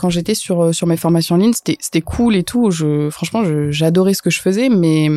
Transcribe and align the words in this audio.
quand 0.00 0.10
j'étais 0.10 0.34
sur 0.34 0.74
sur 0.74 0.86
mes 0.86 0.96
formations 0.96 1.34
en 1.34 1.38
ligne, 1.38 1.52
c'était 1.52 1.76
c'était 1.78 2.00
cool 2.00 2.34
et 2.34 2.42
tout. 2.42 2.70
Je 2.70 3.10
franchement, 3.10 3.42
j'adorais 3.70 4.14
ce 4.14 4.22
que 4.22 4.30
je 4.30 4.40
faisais, 4.40 4.70
mais 4.70 5.08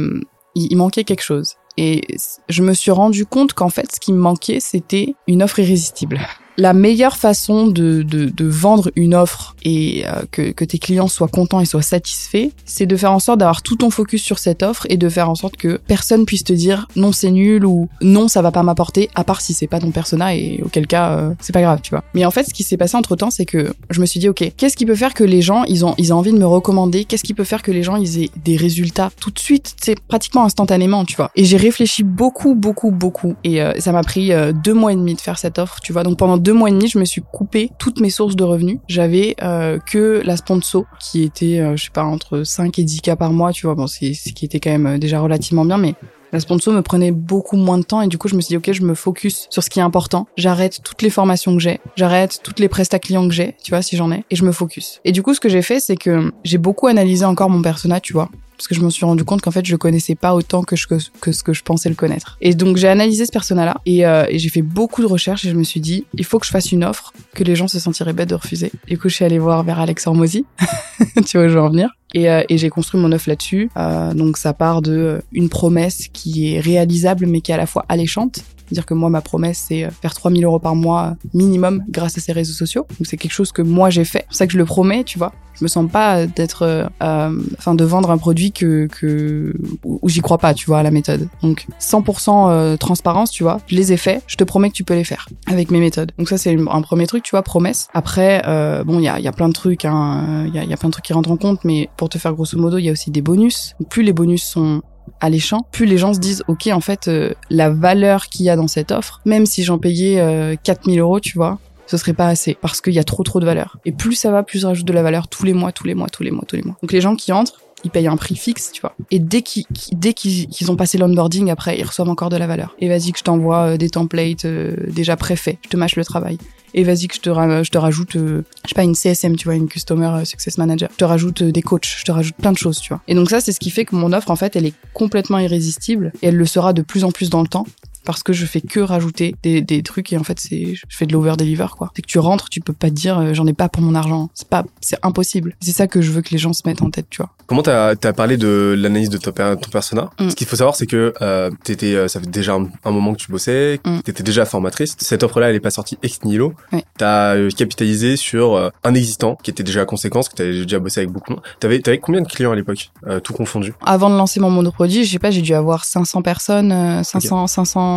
il, 0.55 0.75
manquait 0.75 1.05
quelque 1.05 1.23
chose. 1.23 1.55
Et 1.77 2.01
je 2.49 2.61
me 2.61 2.73
suis 2.73 2.91
rendu 2.91 3.25
compte 3.25 3.53
qu'en 3.53 3.69
fait, 3.69 3.91
ce 3.95 3.99
qui 3.99 4.13
me 4.13 4.19
manquait, 4.19 4.59
c'était 4.59 5.15
une 5.27 5.41
offre 5.41 5.59
irrésistible 5.59 6.19
la 6.57 6.73
meilleure 6.73 7.17
façon 7.17 7.67
de, 7.67 8.03
de, 8.03 8.45
vendre 8.45 8.91
une 8.95 9.15
offre 9.15 9.55
et 9.63 10.03
euh, 10.05 10.23
que, 10.31 10.51
que, 10.51 10.65
tes 10.65 10.77
clients 10.77 11.07
soient 11.07 11.27
contents 11.27 11.59
et 11.59 11.65
soient 11.65 11.81
satisfaits, 11.81 12.49
c'est 12.65 12.85
de 12.85 12.95
faire 12.95 13.11
en 13.11 13.19
sorte 13.19 13.39
d'avoir 13.39 13.61
tout 13.61 13.75
ton 13.75 13.89
focus 13.89 14.21
sur 14.21 14.37
cette 14.37 14.63
offre 14.63 14.85
et 14.89 14.97
de 14.97 15.09
faire 15.09 15.29
en 15.29 15.35
sorte 15.35 15.57
que 15.57 15.79
personne 15.87 16.25
puisse 16.25 16.43
te 16.43 16.53
dire 16.53 16.87
non 16.95 17.11
c'est 17.11 17.31
nul 17.31 17.65
ou 17.65 17.87
non 18.01 18.27
ça 18.27 18.41
va 18.41 18.51
pas 18.51 18.63
m'apporter, 18.63 19.09
à 19.15 19.23
part 19.23 19.41
si 19.41 19.53
c'est 19.53 19.67
pas 19.67 19.79
ton 19.79 19.91
persona 19.91 20.35
et 20.35 20.61
auquel 20.63 20.87
cas 20.87 21.17
euh, 21.17 21.33
c'est 21.39 21.53
pas 21.53 21.61
grave, 21.61 21.79
tu 21.81 21.91
vois. 21.91 22.03
Mais 22.13 22.25
en 22.25 22.31
fait, 22.31 22.43
ce 22.43 22.53
qui 22.53 22.63
s'est 22.63 22.77
passé 22.77 22.97
entre 22.97 23.15
temps, 23.15 23.31
c'est 23.31 23.45
que 23.45 23.73
je 23.89 24.01
me 24.01 24.05
suis 24.05 24.19
dit 24.19 24.29
ok, 24.29 24.51
qu'est-ce 24.55 24.77
qui 24.77 24.85
peut 24.85 24.95
faire 24.95 25.13
que 25.13 25.23
les 25.23 25.41
gens 25.41 25.63
ils 25.65 25.85
ont 25.85 25.95
ils 25.97 26.13
ont 26.13 26.17
envie 26.17 26.33
de 26.33 26.37
me 26.37 26.45
recommander, 26.45 27.05
qu'est-ce 27.05 27.23
qui 27.23 27.33
peut 27.33 27.43
faire 27.43 27.61
que 27.61 27.71
les 27.71 27.83
gens 27.83 27.95
ils 27.95 28.23
aient 28.23 28.29
des 28.43 28.57
résultats 28.57 29.11
tout 29.19 29.31
de 29.31 29.39
suite, 29.39 29.75
c'est 29.81 29.99
pratiquement 29.99 30.43
instantanément, 30.43 31.05
tu 31.05 31.15
vois. 31.15 31.31
Et 31.35 31.45
j'ai 31.45 31.57
réfléchi 31.57 32.03
beaucoup 32.03 32.55
beaucoup 32.55 32.91
beaucoup 32.91 33.35
et 33.43 33.61
euh, 33.61 33.73
ça 33.79 33.91
m'a 33.91 34.03
pris 34.03 34.31
deux 34.63 34.73
mois 34.73 34.91
et 34.93 34.95
demi 34.95 35.15
de 35.15 35.21
faire 35.21 35.39
cette 35.39 35.57
offre, 35.57 35.79
tu 35.81 35.93
vois. 35.93 36.03
Donc 36.03 36.17
pendant 36.17 36.37
deux 36.43 36.53
mois 36.53 36.69
et 36.69 36.73
demi, 36.73 36.89
je 36.89 36.99
me 36.99 37.05
suis 37.05 37.21
coupé 37.21 37.71
toutes 37.79 38.01
mes 38.01 38.09
sources 38.09 38.35
de 38.35 38.43
revenus. 38.43 38.79
J'avais 38.89 39.35
euh, 39.41 39.79
que 39.79 40.21
la 40.25 40.35
sponsor 40.35 40.83
qui 40.99 41.23
était, 41.23 41.59
euh, 41.59 41.77
je 41.77 41.85
sais 41.85 41.91
pas, 41.91 42.03
entre 42.03 42.43
5 42.43 42.77
et 42.77 42.83
10 42.83 43.01
cas 43.01 43.15
par 43.15 43.31
mois, 43.31 43.53
tu 43.53 43.65
vois. 43.65 43.75
Bon, 43.75 43.87
c'est 43.87 44.13
ce 44.13 44.33
qui 44.33 44.43
était 44.43 44.59
quand 44.59 44.71
même 44.71 44.85
euh, 44.85 44.97
déjà 44.97 45.21
relativement 45.21 45.63
bien, 45.63 45.77
mais 45.77 45.95
la 46.33 46.41
sponsor 46.41 46.73
me 46.73 46.81
prenait 46.81 47.11
beaucoup 47.11 47.55
moins 47.55 47.77
de 47.77 47.83
temps 47.83 48.01
et 48.01 48.07
du 48.07 48.17
coup 48.17 48.27
je 48.27 48.35
me 48.35 48.41
suis 48.41 48.49
dit 48.49 48.57
ok 48.57 48.73
je 48.73 48.81
me 48.81 48.95
focus 48.95 49.45
sur 49.51 49.61
ce 49.63 49.69
qui 49.69 49.77
est 49.79 49.83
important. 49.83 50.27
J'arrête 50.35 50.81
toutes 50.83 51.03
les 51.03 51.11
formations 51.11 51.55
que 51.55 51.61
j'ai, 51.61 51.79
j'arrête 51.95 52.39
toutes 52.43 52.59
les 52.59 52.67
prestats 52.67 52.97
clients 52.97 53.27
que 53.27 53.33
j'ai, 53.35 53.55
tu 53.63 53.69
vois 53.69 53.83
si 53.83 53.95
j'en 53.95 54.11
ai, 54.11 54.25
et 54.31 54.35
je 54.35 54.43
me 54.43 54.51
focus. 54.51 54.99
Et 55.05 55.11
du 55.11 55.21
coup 55.21 55.35
ce 55.35 55.39
que 55.39 55.47
j'ai 55.47 55.61
fait 55.61 55.79
c'est 55.79 55.95
que 55.95 56.33
j'ai 56.43 56.57
beaucoup 56.57 56.87
analysé 56.87 57.23
encore 57.23 57.51
mon 57.51 57.61
personnage, 57.61 58.01
tu 58.01 58.13
vois 58.13 58.29
parce 58.57 58.67
que 58.67 58.75
je 58.75 58.81
me 58.81 58.89
suis 58.89 59.05
rendu 59.05 59.23
compte 59.23 59.41
qu'en 59.41 59.51
fait 59.51 59.65
je 59.65 59.71
le 59.71 59.77
connaissais 59.77 60.15
pas 60.15 60.33
autant 60.33 60.63
que, 60.63 60.75
ce 60.75 60.85
que 60.87 61.53
je 61.53 61.63
pensais 61.63 61.89
le 61.89 61.95
connaître. 61.95 62.37
Et 62.41 62.53
donc 62.53 62.77
j'ai 62.77 62.87
analysé 62.87 63.25
ce 63.25 63.31
persona-là 63.31 63.75
et, 63.85 64.05
euh, 64.05 64.25
et 64.29 64.39
j'ai 64.39 64.49
fait 64.49 64.61
beaucoup 64.61 65.01
de 65.01 65.07
recherches 65.07 65.45
et 65.45 65.49
je 65.49 65.55
me 65.55 65.63
suis 65.63 65.79
dit 65.79 66.05
il 66.13 66.25
faut 66.25 66.39
que 66.39 66.45
je 66.45 66.51
fasse 66.51 66.71
une 66.71 66.83
offre 66.83 67.13
que 67.33 67.43
les 67.43 67.55
gens 67.55 67.67
se 67.67 67.79
sentiraient 67.79 68.13
bêtes 68.13 68.29
de 68.29 68.35
refuser. 68.35 68.71
Du 68.87 68.97
coup 68.97 69.09
je 69.09 69.15
suis 69.15 69.25
allée 69.25 69.39
voir 69.39 69.63
vers 69.63 69.79
Alex 69.79 70.07
Hormozy, 70.07 70.45
tu 71.25 71.37
vois 71.37 71.45
où 71.45 71.49
je 71.49 71.53
veux 71.53 71.61
en 71.61 71.69
venir. 71.69 71.89
Et, 72.13 72.29
euh, 72.29 72.43
et 72.49 72.57
j'ai 72.57 72.69
construit 72.69 72.99
mon 72.99 73.11
offre 73.11 73.29
là-dessus. 73.29 73.69
Euh, 73.77 74.13
donc 74.13 74.37
ça 74.37 74.53
part 74.53 74.81
de 74.81 74.91
euh, 74.91 75.21
une 75.31 75.49
promesse 75.49 76.07
qui 76.11 76.53
est 76.53 76.59
réalisable 76.59 77.25
mais 77.25 77.41
qui 77.41 77.51
est 77.51 77.55
à 77.55 77.57
la 77.57 77.65
fois 77.65 77.85
alléchante 77.89 78.43
dire 78.73 78.85
que 78.85 78.93
moi, 78.93 79.09
ma 79.09 79.21
promesse, 79.21 79.65
c'est 79.67 79.85
euh, 79.85 79.89
faire 79.89 80.13
3000 80.13 80.43
euros 80.43 80.59
par 80.59 80.75
mois 80.75 81.15
minimum 81.33 81.83
grâce 81.89 82.17
à 82.17 82.21
ces 82.21 82.31
réseaux 82.33 82.53
sociaux. 82.53 82.85
Donc 82.99 83.07
c'est 83.07 83.17
quelque 83.17 83.31
chose 83.31 83.51
que 83.51 83.61
moi 83.61 83.89
j'ai 83.89 84.05
fait. 84.05 84.19
C'est 84.19 84.27
pour 84.27 84.35
ça 84.35 84.47
que 84.47 84.53
je 84.53 84.57
le 84.57 84.65
promets, 84.65 85.03
tu 85.03 85.17
vois. 85.17 85.33
Je 85.53 85.63
me 85.63 85.67
sens 85.67 85.89
pas 85.89 86.25
d'être, 86.25 86.63
euh, 86.63 86.87
euh, 87.03 87.39
enfin, 87.59 87.75
de 87.75 87.83
vendre 87.83 88.09
un 88.09 88.17
produit 88.17 88.51
que, 88.51 88.87
que 88.87 89.53
où 89.83 90.09
j'y 90.09 90.21
crois 90.21 90.39
pas, 90.39 90.53
tu 90.55 90.65
vois, 90.65 90.79
à 90.79 90.83
la 90.83 90.89
méthode. 90.89 91.29
Donc 91.43 91.67
100% 91.79 92.77
transparence, 92.77 93.29
tu 93.29 93.43
vois. 93.43 93.59
Je 93.67 93.75
les 93.75 93.93
ai 93.93 93.97
faits. 93.97 94.23
Je 94.27 94.35
te 94.35 94.43
promets 94.43 94.69
que 94.69 94.75
tu 94.75 94.83
peux 94.83 94.95
les 94.95 95.03
faire 95.03 95.29
avec 95.45 95.69
mes 95.69 95.79
méthodes. 95.79 96.11
Donc 96.17 96.27
ça 96.27 96.37
c'est 96.37 96.57
un 96.57 96.81
premier 96.81 97.05
truc, 97.05 97.23
tu 97.23 97.31
vois, 97.31 97.43
promesse. 97.43 97.87
Après, 97.93 98.41
bon, 98.85 98.99
il 98.99 99.03
y 99.03 99.07
a, 99.07 99.19
y 99.19 99.27
a 99.27 99.31
plein 99.31 99.47
de 99.47 99.53
trucs, 99.53 99.85
hein. 99.85 100.45
Il 100.47 100.55
y, 100.55 100.59
a, 100.59 100.63
y 100.63 100.73
a 100.73 100.77
plein 100.77 100.89
de 100.89 100.93
trucs 100.93 101.05
qui 101.05 101.13
rentrent 101.13 101.31
en 101.31 101.37
compte, 101.37 101.63
mais 101.63 101.89
te 102.09 102.17
faire 102.17 102.33
grosso 102.33 102.57
modo, 102.57 102.77
il 102.77 102.85
y 102.85 102.89
a 102.89 102.91
aussi 102.91 103.11
des 103.11 103.21
bonus. 103.21 103.75
plus 103.89 104.03
les 104.03 104.13
bonus 104.13 104.43
sont 104.43 104.81
alléchant, 105.19 105.65
plus 105.71 105.85
les 105.85 105.97
gens 105.97 106.13
se 106.13 106.19
disent 106.19 106.43
ok 106.47 106.67
en 106.67 106.79
fait 106.79 107.07
euh, 107.07 107.33
la 107.49 107.69
valeur 107.69 108.27
qu'il 108.27 108.45
y 108.45 108.49
a 108.49 108.55
dans 108.55 108.67
cette 108.67 108.91
offre, 108.91 109.21
même 109.25 109.45
si 109.45 109.63
j'en 109.63 109.77
payais 109.77 110.19
euh, 110.19 110.55
4000 110.63 110.99
euros, 110.99 111.19
tu 111.19 111.37
vois, 111.37 111.59
ce 111.87 111.97
serait 111.97 112.13
pas 112.13 112.27
assez 112.27 112.57
parce 112.59 112.81
qu'il 112.81 112.93
y 112.93 112.99
a 112.99 113.03
trop 113.03 113.23
trop 113.23 113.39
de 113.39 113.45
valeur. 113.45 113.77
Et 113.85 113.91
plus 113.91 114.15
ça 114.15 114.31
va, 114.31 114.43
plus 114.43 114.59
je 114.59 114.67
rajoute 114.67 114.85
de 114.85 114.93
la 114.93 115.03
valeur 115.03 115.27
tous 115.27 115.45
les 115.45 115.53
mois, 115.53 115.71
tous 115.71 115.85
les 115.85 115.95
mois, 115.95 116.07
tous 116.09 116.23
les 116.23 116.31
mois, 116.31 116.43
tous 116.47 116.55
les 116.55 116.63
mois. 116.63 116.77
Donc 116.81 116.91
les 116.91 117.01
gens 117.01 117.15
qui 117.15 117.31
entrent, 117.31 117.59
ils 117.83 117.91
payent 117.91 118.07
un 118.07 118.17
prix 118.17 118.35
fixe, 118.35 118.71
tu 118.71 118.81
vois. 118.81 118.95
Et 119.11 119.19
dès 119.19 119.41
qu'ils 119.41 119.65
dès 119.91 120.13
qu'ils 120.13 120.71
ont 120.71 120.75
passé 120.75 120.97
l'onboarding, 120.97 121.49
après 121.49 121.77
ils 121.77 121.83
reçoivent 121.83 122.09
encore 122.09 122.29
de 122.29 122.37
la 122.37 122.47
valeur. 122.47 122.75
Et 122.79 122.87
vas-y 122.87 123.11
que 123.11 123.19
je 123.19 123.23
t'envoie 123.23 123.73
euh, 123.73 123.77
des 123.77 123.89
templates 123.89 124.45
euh, 124.45 124.75
déjà 124.89 125.15
préfaits, 125.15 125.57
je 125.63 125.69
te 125.69 125.77
mâche 125.77 125.95
le 125.95 126.05
travail 126.05 126.37
et 126.73 126.83
vas-y 126.83 127.07
que 127.07 127.15
je 127.15 127.21
te, 127.21 127.29
rajoute, 127.77 128.15
euh, 128.15 128.43
je 128.63 128.69
sais 128.69 128.75
pas, 128.75 128.83
une 128.83 128.95
CSM, 128.95 129.35
tu 129.35 129.45
vois, 129.45 129.53
une 129.53 129.67
Customer 129.67 130.25
Success 130.25 130.57
Manager. 130.57 130.89
Je 130.91 130.97
te 130.97 131.03
rajoute 131.03 131.43
des 131.43 131.61
coachs, 131.61 131.85
je 131.85 132.03
te 132.03 132.11
rajoute 132.11 132.35
plein 132.35 132.51
de 132.51 132.57
choses, 132.57 132.79
tu 132.79 132.89
vois. 132.89 133.01
Et 133.07 133.13
donc 133.13 133.29
ça, 133.29 133.41
c'est 133.41 133.51
ce 133.51 133.59
qui 133.59 133.69
fait 133.69 133.85
que 133.85 133.95
mon 133.95 134.11
offre, 134.11 134.31
en 134.31 134.35
fait, 134.35 134.55
elle 134.55 134.65
est 134.65 134.73
complètement 134.93 135.37
irrésistible 135.37 136.11
et 136.21 136.29
elle 136.29 136.35
le 136.35 136.45
sera 136.45 136.73
de 136.73 136.81
plus 136.81 137.03
en 137.03 137.11
plus 137.11 137.29
dans 137.29 137.41
le 137.41 137.47
temps 137.47 137.65
parce 138.05 138.23
que 138.23 138.33
je 138.33 138.45
fais 138.45 138.61
que 138.61 138.79
rajouter 138.79 139.35
des, 139.43 139.61
des 139.61 139.83
trucs 139.83 140.11
et 140.13 140.17
en 140.17 140.23
fait 140.23 140.39
c'est 140.39 140.75
je 140.75 140.83
fais 140.89 141.05
de 141.05 141.13
l'over 141.13 141.35
deliver 141.37 141.67
quoi. 141.77 141.91
C'est 141.95 142.01
que 142.01 142.07
tu 142.07 142.19
rentres, 142.19 142.49
tu 142.49 142.59
peux 142.59 142.73
pas 142.73 142.89
te 142.89 142.95
dire 142.95 143.17
euh, 143.19 143.33
j'en 143.33 143.47
ai 143.47 143.53
pas 143.53 143.69
pour 143.69 143.81
mon 143.81 143.95
argent. 143.95 144.29
C'est 144.33 144.47
pas 144.47 144.63
c'est 144.81 144.97
impossible. 145.03 145.55
C'est 145.61 145.71
ça 145.71 145.87
que 145.87 146.01
je 146.01 146.11
veux 146.11 146.21
que 146.21 146.31
les 146.31 146.37
gens 146.37 146.53
se 146.53 146.61
mettent 146.65 146.81
en 146.81 146.89
tête, 146.89 147.07
tu 147.09 147.17
vois. 147.17 147.31
Comment 147.47 147.63
t'as 147.63 147.89
as 147.89 148.13
parlé 148.13 148.37
de 148.37 148.75
l'analyse 148.77 149.09
de 149.09 149.17
ton, 149.17 149.31
ton 149.31 149.69
persona? 149.69 150.09
Mm. 150.19 150.29
Ce 150.29 150.35
qu'il 150.35 150.47
faut 150.47 150.55
savoir 150.55 150.75
c'est 150.75 150.85
que 150.85 151.13
euh, 151.21 151.49
t'étais 151.63 151.95
euh, 151.95 152.07
ça 152.07 152.19
fait 152.19 152.29
déjà 152.29 152.55
un, 152.55 152.91
moment 152.91 153.13
que 153.13 153.19
tu 153.19 153.31
bossais, 153.31 153.79
mm. 153.85 153.99
t'étais 154.01 154.23
déjà 154.23 154.45
formatrice. 154.45 154.95
Cette 154.99 155.23
offre 155.23 155.39
là 155.39 155.49
elle 155.49 155.55
est 155.55 155.61
pas 155.61 155.71
sortie 155.71 155.97
ex 156.03 156.23
nihilo. 156.23 156.53
Oui. 156.71 156.83
T'as 156.97 157.35
euh, 157.35 157.49
capitalisé 157.49 158.17
sur 158.17 158.71
un 158.83 158.93
existant 158.93 159.37
qui 159.41 159.51
était 159.51 159.63
déjà 159.63 159.81
à 159.81 159.85
conséquence 159.85 160.29
que 160.29 160.35
t'avais 160.35 160.53
déjà 160.53 160.79
bossé 160.79 161.01
avec 161.01 161.11
beaucoup. 161.11 161.35
T'avais 161.59 161.79
t'avais 161.79 161.99
combien 161.99 162.21
de 162.21 162.27
clients 162.27 162.51
à 162.51 162.55
l'époque 162.55 162.91
tout 163.23 163.33
confondu? 163.33 163.73
Avant 163.85 164.09
de 164.09 164.15
lancer 164.15 164.39
mon 164.39 164.49
monoproduit, 164.49 165.05
je 165.05 165.11
sais 165.11 165.19
pas, 165.19 165.31
j'ai 165.31 165.41
dû 165.41 165.53
avoir 165.53 165.85
500 165.85 166.21
personnes, 166.21 167.03
500 167.03 167.47
500 167.47 167.92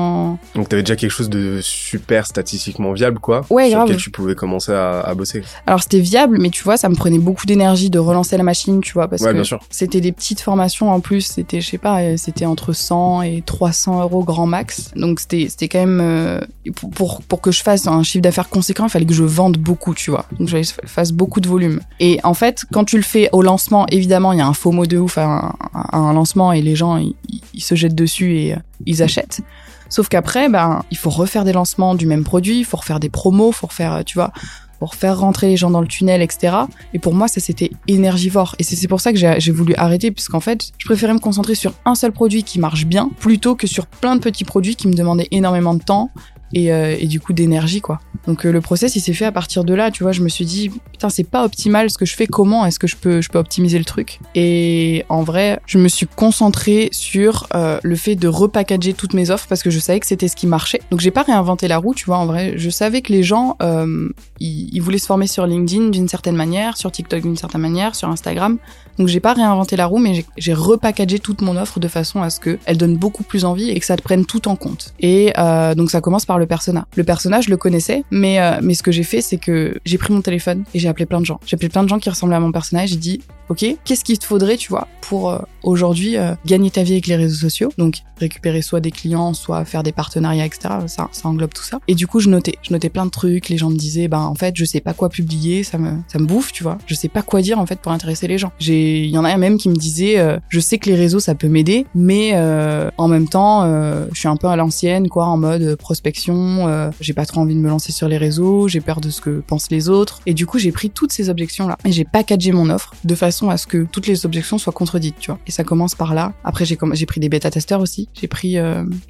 donc 0.54 0.68
t'avais 0.68 0.82
déjà 0.82 0.96
quelque 0.96 1.10
chose 1.10 1.28
de 1.28 1.60
super 1.62 2.26
statistiquement 2.26 2.92
viable, 2.92 3.18
quoi. 3.18 3.44
Ouais, 3.50 3.68
sur 3.68 3.78
grave. 3.78 3.88
lequel 3.88 4.02
tu 4.02 4.10
pouvais 4.10 4.34
commencer 4.34 4.72
à, 4.72 5.00
à 5.00 5.14
bosser. 5.14 5.42
Alors 5.66 5.82
c'était 5.82 6.00
viable, 6.00 6.38
mais 6.40 6.50
tu 6.50 6.62
vois, 6.64 6.76
ça 6.76 6.88
me 6.88 6.94
prenait 6.94 7.18
beaucoup 7.18 7.46
d'énergie 7.46 7.90
de 7.90 7.98
relancer 7.98 8.36
la 8.36 8.42
machine, 8.42 8.80
tu 8.80 8.92
vois, 8.92 9.08
parce 9.08 9.22
ouais, 9.22 9.34
que 9.34 9.42
c'était 9.70 10.00
des 10.00 10.12
petites 10.12 10.40
formations 10.40 10.90
en 10.90 11.00
plus. 11.00 11.22
C'était, 11.22 11.60
je 11.60 11.68
sais 11.68 11.78
pas, 11.78 12.00
euh, 12.00 12.14
c'était 12.16 12.46
entre 12.46 12.72
100 12.72 13.22
et 13.22 13.42
300 13.44 14.02
euros 14.02 14.24
grand 14.24 14.46
max. 14.46 14.90
Donc 14.96 15.20
c'était, 15.20 15.46
c'était 15.48 15.68
quand 15.68 15.80
même 15.80 16.00
euh, 16.00 16.40
pour, 16.74 16.90
pour, 16.90 17.22
pour 17.22 17.40
que 17.40 17.50
je 17.50 17.62
fasse 17.62 17.86
un 17.86 18.02
chiffre 18.02 18.22
d'affaires 18.22 18.48
conséquent, 18.48 18.84
il 18.84 18.90
fallait 18.90 19.06
que 19.06 19.14
je 19.14 19.24
vende 19.24 19.58
beaucoup, 19.58 19.94
tu 19.94 20.10
vois. 20.10 20.26
Donc 20.38 20.48
je 20.48 20.56
fasse 20.86 21.12
beaucoup 21.12 21.40
de 21.40 21.48
volume. 21.48 21.80
Et 22.00 22.20
en 22.24 22.34
fait, 22.34 22.64
quand 22.72 22.84
tu 22.84 22.96
le 22.96 23.02
fais 23.02 23.28
au 23.32 23.42
lancement, 23.42 23.86
évidemment, 23.90 24.32
il 24.32 24.38
y 24.38 24.42
a 24.42 24.46
un 24.46 24.54
faux 24.54 24.72
mot 24.72 24.86
de 24.86 24.98
ouf 24.98 25.18
à 25.18 25.24
un, 25.24 25.54
à 25.74 25.96
un 25.98 26.12
lancement 26.12 26.52
et 26.52 26.62
les 26.62 26.76
gens 26.76 26.96
ils, 26.96 27.14
ils 27.54 27.62
se 27.62 27.74
jettent 27.74 27.94
dessus 27.94 28.36
et 28.38 28.54
euh, 28.54 28.58
ils 28.84 29.02
achètent. 29.02 29.40
Sauf 29.88 30.08
qu'après, 30.08 30.48
ben, 30.48 30.82
il 30.90 30.96
faut 30.96 31.10
refaire 31.10 31.44
des 31.44 31.52
lancements 31.52 31.94
du 31.94 32.06
même 32.06 32.24
produit, 32.24 32.58
il 32.58 32.64
faut 32.64 32.76
refaire 32.76 33.00
des 33.00 33.08
promos, 33.08 33.50
il 33.50 33.54
faut 33.54 33.66
refaire, 33.66 33.94
euh, 33.94 34.02
tu 34.02 34.14
vois, 34.18 34.32
pour 34.78 34.94
faire 34.94 35.18
rentrer 35.18 35.48
les 35.48 35.56
gens 35.56 35.70
dans 35.70 35.80
le 35.80 35.86
tunnel, 35.86 36.22
etc. 36.22 36.56
Et 36.92 36.98
pour 36.98 37.14
moi, 37.14 37.28
ça 37.28 37.40
c'était 37.40 37.70
énergivore. 37.88 38.54
Et 38.58 38.62
c'est 38.62 38.88
pour 38.88 39.00
ça 39.00 39.12
que 39.12 39.18
j'ai 39.18 39.52
voulu 39.52 39.74
arrêter, 39.76 40.10
puisqu'en 40.10 40.40
fait, 40.40 40.72
je 40.78 40.84
préférais 40.86 41.14
me 41.14 41.18
concentrer 41.18 41.54
sur 41.54 41.72
un 41.84 41.94
seul 41.94 42.12
produit 42.12 42.42
qui 42.42 42.58
marche 42.58 42.86
bien, 42.86 43.10
plutôt 43.18 43.54
que 43.54 43.66
sur 43.66 43.86
plein 43.86 44.16
de 44.16 44.20
petits 44.20 44.44
produits 44.44 44.76
qui 44.76 44.88
me 44.88 44.94
demandaient 44.94 45.28
énormément 45.30 45.74
de 45.74 45.82
temps, 45.82 46.10
et, 46.52 46.72
euh, 46.72 46.96
et, 46.98 47.06
du 47.06 47.20
coup 47.20 47.32
d'énergie 47.32 47.80
quoi. 47.80 48.00
Donc 48.26 48.44
euh, 48.44 48.52
le 48.52 48.60
process 48.60 48.96
il 48.96 49.00
s'est 49.00 49.12
fait 49.12 49.24
à 49.24 49.32
partir 49.32 49.64
de 49.64 49.74
là, 49.74 49.90
tu 49.90 50.02
vois, 50.02 50.12
je 50.12 50.22
me 50.22 50.28
suis 50.28 50.44
dit 50.44 50.70
putain 50.92 51.08
c'est 51.08 51.24
pas 51.24 51.44
optimal 51.44 51.90
ce 51.90 51.98
que 51.98 52.06
je 52.06 52.14
fais, 52.14 52.26
comment 52.26 52.64
est-ce 52.66 52.78
que 52.78 52.86
je 52.86 52.96
peux 52.96 53.20
je 53.20 53.28
peux 53.28 53.38
optimiser 53.38 53.78
le 53.78 53.84
truc? 53.84 54.20
Et 54.34 55.04
en 55.08 55.22
vrai, 55.22 55.60
je 55.66 55.78
me 55.78 55.88
suis 55.88 56.06
concentrée 56.06 56.88
sur 56.92 57.46
euh, 57.54 57.78
le 57.82 57.96
fait 57.96 58.16
de 58.16 58.28
repackager 58.28 58.94
toutes 58.94 59.14
mes 59.14 59.30
offres 59.30 59.46
parce 59.48 59.62
que 59.62 59.70
je 59.70 59.78
savais 59.78 60.00
que 60.00 60.06
c'était 60.06 60.28
ce 60.28 60.36
qui 60.36 60.46
marchait. 60.46 60.80
Donc 60.90 61.00
j'ai 61.00 61.10
pas 61.10 61.22
réinventé 61.22 61.68
la 61.68 61.78
roue, 61.78 61.94
tu 61.94 62.06
vois, 62.06 62.18
en 62.18 62.26
vrai, 62.26 62.54
je 62.56 62.70
savais 62.70 63.02
que 63.02 63.12
les 63.12 63.22
gens 63.22 63.56
euh, 63.62 64.08
ils, 64.40 64.74
ils 64.74 64.80
voulaient 64.80 64.98
se 64.98 65.06
former 65.06 65.26
sur 65.26 65.46
LinkedIn 65.46 65.88
d'une 65.90 66.08
certaine 66.08 66.36
manière, 66.36 66.76
sur 66.76 66.90
TikTok 66.90 67.22
d'une 67.22 67.36
certaine 67.36 67.60
manière, 67.60 67.94
sur 67.94 68.08
Instagram. 68.08 68.58
Donc 68.98 69.08
j'ai 69.08 69.20
pas 69.20 69.34
réinventé 69.34 69.76
la 69.76 69.86
roue, 69.86 69.98
mais 69.98 70.24
j'ai 70.36 70.54
repackagé 70.54 71.18
toute 71.18 71.42
mon 71.42 71.56
offre 71.56 71.80
de 71.80 71.88
façon 71.88 72.22
à 72.22 72.30
ce 72.30 72.40
que 72.40 72.58
elle 72.64 72.78
donne 72.78 72.96
beaucoup 72.96 73.22
plus 73.22 73.44
envie 73.44 73.70
et 73.70 73.78
que 73.78 73.86
ça 73.86 73.96
te 73.96 74.02
prenne 74.02 74.24
tout 74.24 74.48
en 74.48 74.56
compte. 74.56 74.94
Et 75.00 75.32
euh, 75.38 75.74
donc 75.74 75.90
ça 75.90 76.00
commence 76.00 76.24
par 76.24 76.38
le 76.38 76.46
persona. 76.46 76.86
Le 76.96 77.04
personnage, 77.04 77.44
je 77.44 77.50
le 77.50 77.56
connaissais, 77.56 78.04
mais 78.10 78.40
euh, 78.40 78.60
mais 78.62 78.74
ce 78.74 78.82
que 78.82 78.92
j'ai 78.92 79.02
fait, 79.02 79.20
c'est 79.20 79.36
que 79.38 79.78
j'ai 79.84 79.98
pris 79.98 80.12
mon 80.12 80.22
téléphone 80.22 80.64
et 80.74 80.78
j'ai 80.78 80.88
appelé 80.88 81.06
plein 81.06 81.20
de 81.20 81.26
gens. 81.26 81.40
J'ai 81.46 81.54
appelé 81.54 81.68
plein 81.68 81.82
de 81.82 81.88
gens 81.88 81.98
qui 81.98 82.10
ressemblaient 82.10 82.36
à 82.36 82.40
mon 82.40 82.52
personnage. 82.52 82.90
J'ai 82.90 82.96
dit, 82.96 83.20
ok, 83.48 83.64
qu'est-ce 83.84 84.04
qu'il 84.04 84.18
te 84.18 84.24
faudrait, 84.24 84.56
tu 84.56 84.68
vois, 84.68 84.88
pour 85.00 85.30
euh, 85.30 85.38
aujourd'hui 85.62 86.16
euh, 86.16 86.34
gagner 86.44 86.70
ta 86.70 86.82
vie 86.82 86.92
avec 86.92 87.06
les 87.06 87.16
réseaux 87.16 87.38
sociaux? 87.38 87.72
Donc 87.78 88.02
récupérer 88.18 88.62
soit 88.62 88.80
des 88.80 88.90
clients, 88.90 89.34
soit 89.34 89.64
faire 89.64 89.82
des 89.82 89.92
partenariats, 89.92 90.46
etc. 90.46 90.74
Ça, 90.86 91.08
ça 91.12 91.28
englobe 91.28 91.52
tout 91.52 91.62
ça. 91.62 91.80
Et 91.88 91.94
du 91.94 92.06
coup, 92.06 92.20
je 92.20 92.28
notais, 92.28 92.54
je 92.62 92.72
notais 92.72 92.88
plein 92.88 93.06
de 93.06 93.10
trucs. 93.10 93.48
Les 93.48 93.58
gens 93.58 93.70
me 93.70 93.76
disaient, 93.76 94.08
ben 94.08 94.20
en 94.20 94.34
fait, 94.34 94.54
je 94.56 94.64
sais 94.64 94.80
pas 94.80 94.94
quoi 94.94 95.08
publier, 95.08 95.62
ça 95.62 95.78
me, 95.78 95.98
ça 96.08 96.18
me 96.18 96.26
bouffe, 96.26 96.52
tu 96.52 96.62
vois. 96.62 96.78
Je 96.86 96.94
sais 96.94 97.08
pas 97.08 97.22
quoi 97.22 97.42
dire 97.42 97.58
en 97.58 97.66
fait 97.66 97.78
pour 97.78 97.92
intéresser 97.92 98.26
les 98.26 98.38
gens. 98.38 98.52
J'ai, 98.58 99.04
il 99.04 99.10
y 99.10 99.18
en 99.18 99.24
a 99.24 99.36
même 99.36 99.58
qui 99.58 99.68
me 99.68 99.76
disaient, 99.76 100.18
euh, 100.18 100.38
je 100.48 100.60
sais 100.60 100.78
que 100.78 100.88
les 100.88 100.96
réseaux 100.96 101.20
ça 101.20 101.34
peut 101.34 101.48
m'aider, 101.48 101.86
mais 101.94 102.32
euh, 102.34 102.90
en 102.96 103.08
même 103.08 103.28
temps, 103.28 103.64
euh, 103.64 104.06
je 104.12 104.18
suis 104.18 104.28
un 104.28 104.36
peu 104.36 104.46
à 104.46 104.56
l'ancienne, 104.56 105.08
quoi, 105.08 105.26
en 105.26 105.36
mode 105.36 105.76
prospection. 105.76 106.92
j'ai 107.00 107.12
pas 107.12 107.26
trop 107.26 107.40
envie 107.40 107.54
de 107.54 107.60
me 107.60 107.68
lancer 107.68 107.92
sur 107.92 108.08
les 108.08 108.16
réseaux, 108.16 108.68
j'ai 108.68 108.80
peur 108.80 109.00
de 109.00 109.10
ce 109.10 109.20
que 109.20 109.42
pensent 109.46 109.70
les 109.70 109.88
autres. 109.88 110.20
Et 110.26 110.34
du 110.34 110.46
coup, 110.46 110.58
j'ai 110.58 110.72
pris 110.72 110.90
toutes 110.90 111.12
ces 111.12 111.28
objections 111.28 111.68
là 111.68 111.76
et 111.84 111.92
j'ai 111.92 112.04
packagé 112.04 112.52
mon 112.52 112.70
offre 112.70 112.94
de 113.04 113.14
façon 113.14 113.35
façon 113.36 113.50
à 113.50 113.58
ce 113.58 113.66
que 113.66 113.86
toutes 113.92 114.06
les 114.06 114.24
objections 114.24 114.56
soient 114.56 114.72
contredites, 114.72 115.16
tu 115.18 115.30
vois. 115.30 115.38
Et 115.46 115.50
ça 115.50 115.62
commence 115.62 115.94
par 115.94 116.14
là. 116.14 116.32
Après, 116.42 116.64
j'ai 116.64 116.78
j'ai 116.92 117.06
pris 117.06 117.20
des 117.20 117.28
bêta-testeurs 117.28 117.80
aussi. 117.80 118.08
J'ai 118.18 118.28
pris 118.28 118.56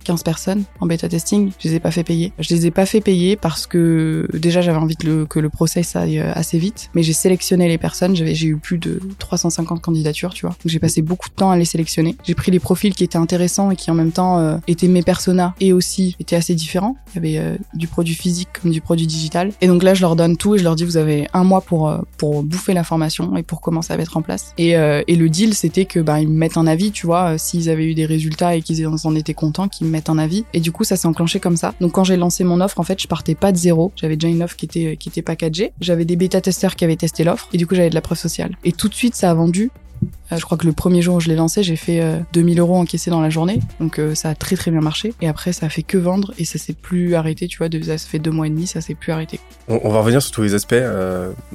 15 0.05 0.21
euh, 0.21 0.25
personnes 0.25 0.65
en 0.81 0.87
bêta-testing. 0.87 1.53
Je 1.61 1.69
les 1.69 1.75
ai 1.77 1.81
pas 1.81 1.93
fait 1.93 2.03
payer. 2.03 2.33
Je 2.41 2.53
les 2.55 2.67
ai 2.67 2.71
pas 2.73 2.87
fait 2.87 3.01
payer 3.01 3.37
parce 3.37 3.67
que 3.67 4.27
déjà, 4.33 4.63
j'avais 4.63 4.79
envie 4.79 4.97
que 4.97 5.39
le, 5.39 5.49
process 5.49 5.95
aille 5.95 6.19
euh, 6.19 6.33
assez 6.35 6.59
vite. 6.59 6.91
Mais 6.95 7.05
j'ai 7.05 7.13
sélectionné 7.13 7.69
les 7.69 7.79
personnes. 7.79 8.17
J'ai 8.17 8.47
eu 8.47 8.57
plus 8.57 8.79
de 8.79 9.01
350 9.19 9.81
candidatures, 9.81 10.35
tu 10.35 10.45
vois. 10.45 10.57
J'ai 10.65 10.81
passé 10.81 11.03
beaucoup 11.03 11.29
de 11.29 11.35
temps 11.35 11.51
à 11.51 11.57
les 11.57 11.65
sélectionner. 11.65 12.17
J'ai 12.25 12.35
pris 12.35 12.51
les 12.51 12.59
profils 12.59 12.95
qui 12.95 13.05
étaient 13.05 13.19
intéressants 13.19 13.71
et 13.71 13.77
qui 13.77 13.91
en 13.93 13.95
même 13.95 14.13
temps 14.13 14.39
euh, 14.39 14.59
étaient 14.67 14.89
mes 14.89 15.03
personas 15.03 15.55
et 15.61 15.73
aussi 15.73 16.17
étaient 16.19 16.37
assez 16.37 16.55
différents. 16.55 16.97
Il 17.15 17.31
y 17.31 17.39
avait 17.39 17.59
du 17.75 17.87
produit 17.87 18.15
physique 18.15 18.49
comme 18.61 18.73
du 18.73 18.81
produit 18.81 19.07
digital. 19.07 19.53
Et 19.61 19.69
donc 19.69 19.85
là, 19.85 19.95
je 19.95 20.01
leur 20.01 20.17
donne 20.17 20.37
tout 20.37 20.57
et 20.57 20.59
je 20.59 20.65
leur 20.65 20.75
dis, 20.75 20.85
vous 20.85 20.97
avez 20.97 21.29
un 21.33 21.45
mois 21.45 21.61
pour, 21.61 21.95
pour 22.19 22.43
bouffer 22.43 22.75
l'information 22.75 23.37
et 23.37 23.43
pour 23.43 23.61
commencer 23.61 23.93
à 23.93 23.97
mettre 23.97 24.16
Et, 24.59 24.71
et 24.71 25.17
le 25.17 25.29
deal, 25.29 25.55
c'était 25.55 25.85
que, 25.85 26.01
bah, 26.01 26.21
ils 26.21 26.29
me 26.29 26.37
mettent 26.37 26.57
un 26.57 26.67
avis, 26.67 26.91
tu 26.91 27.07
vois, 27.07 27.39
s'ils 27.39 27.71
avaient 27.71 27.87
eu 27.87 27.95
des 27.95 28.07
résultats 28.07 28.57
et 28.57 28.63
qu'ils 28.63 28.87
en 28.87 29.15
étaient 29.15 29.35
contents, 29.35 29.69
qu'ils 29.69 29.87
me 29.87 29.93
mettent 29.93 30.11
un 30.11 30.19
avis. 30.19 30.45
Et 30.53 30.61
du 30.61 30.73
coup, 30.73 30.85
ça 30.85 30.97
s'est 30.97 31.09
enclenché 31.09 31.41
comme 31.41 31.57
ça. 31.57 31.75
Donc 31.81 31.93
quand 31.93 32.05
j'ai 32.05 32.17
lancé 32.17 32.45
mon 32.45 32.61
offre, 32.61 32.81
en 32.81 32.85
fait, 32.85 33.01
je 33.01 33.09
partais 33.09 33.35
pas 33.35 33.53
de 33.53 33.57
zéro. 33.57 33.93
J'avais 33.97 34.17
déjà 34.17 34.29
une 34.29 34.43
offre 34.43 34.57
qui 34.57 34.67
était 34.67 34.97
qui 34.97 35.09
était 35.09 35.23
packagée. 35.23 35.73
J'avais 35.81 36.05
des 36.05 36.17
bêta 36.17 36.41
testeurs 36.41 36.77
qui 36.77 36.85
avaient 36.85 36.97
testé 36.97 37.25
l'offre 37.25 37.49
et 37.53 37.59
du 37.59 37.67
coup, 37.67 37.75
j'avais 37.75 37.91
de 37.91 37.95
la 37.95 38.01
preuve 38.01 38.19
sociale. 38.19 38.57
Et 38.65 38.73
tout 38.73 38.89
de 38.89 38.95
suite, 38.95 39.15
ça 39.15 39.31
a 39.31 39.35
vendu 39.35 39.71
euh, 39.71 39.86
je 40.31 40.43
crois 40.43 40.59
que 40.59 40.67
le 40.67 40.73
premier 40.73 41.03
jour 41.03 41.17
où 41.17 41.21
je 41.21 41.29
l'ai 41.29 41.37
lancé, 41.37 41.63
j'ai 41.63 41.77
fait 41.77 42.03
2000 42.33 42.59
euh, 42.59 42.63
euros 42.63 42.77
encaissés 42.77 43.11
dans 43.11 43.21
la 43.21 43.31
journée. 43.31 43.61
Donc 43.81 43.99
euh, 43.99 44.15
ça 44.15 44.31
a 44.31 44.35
très 44.35 44.57
très 44.57 44.71
bien 44.71 44.81
marché. 44.81 45.15
Et 45.21 45.29
après, 45.29 45.53
ça 45.53 45.67
a 45.67 45.69
fait 45.69 45.83
que 45.83 45.99
vendre 45.99 46.33
et 46.39 46.45
ça 46.45 46.59
s'est 46.59 46.73
plus 46.73 47.15
arrêté. 47.15 47.47
Tu 47.49 47.59
vois, 47.59 47.69
ça 47.71 47.99
fait 47.99 48.19
deux 48.19 48.31
mois 48.31 48.47
et 48.47 48.51
demi, 48.51 48.67
ça 48.67 48.81
s'est 48.81 48.95
plus 48.95 49.13
arrêté. 49.13 49.41
On, 49.69 49.89
va 49.89 50.01
revenir 50.01 50.23
sur 50.23 50.33
tous 50.33 50.43
les 50.43 50.55
aspects 50.55 50.75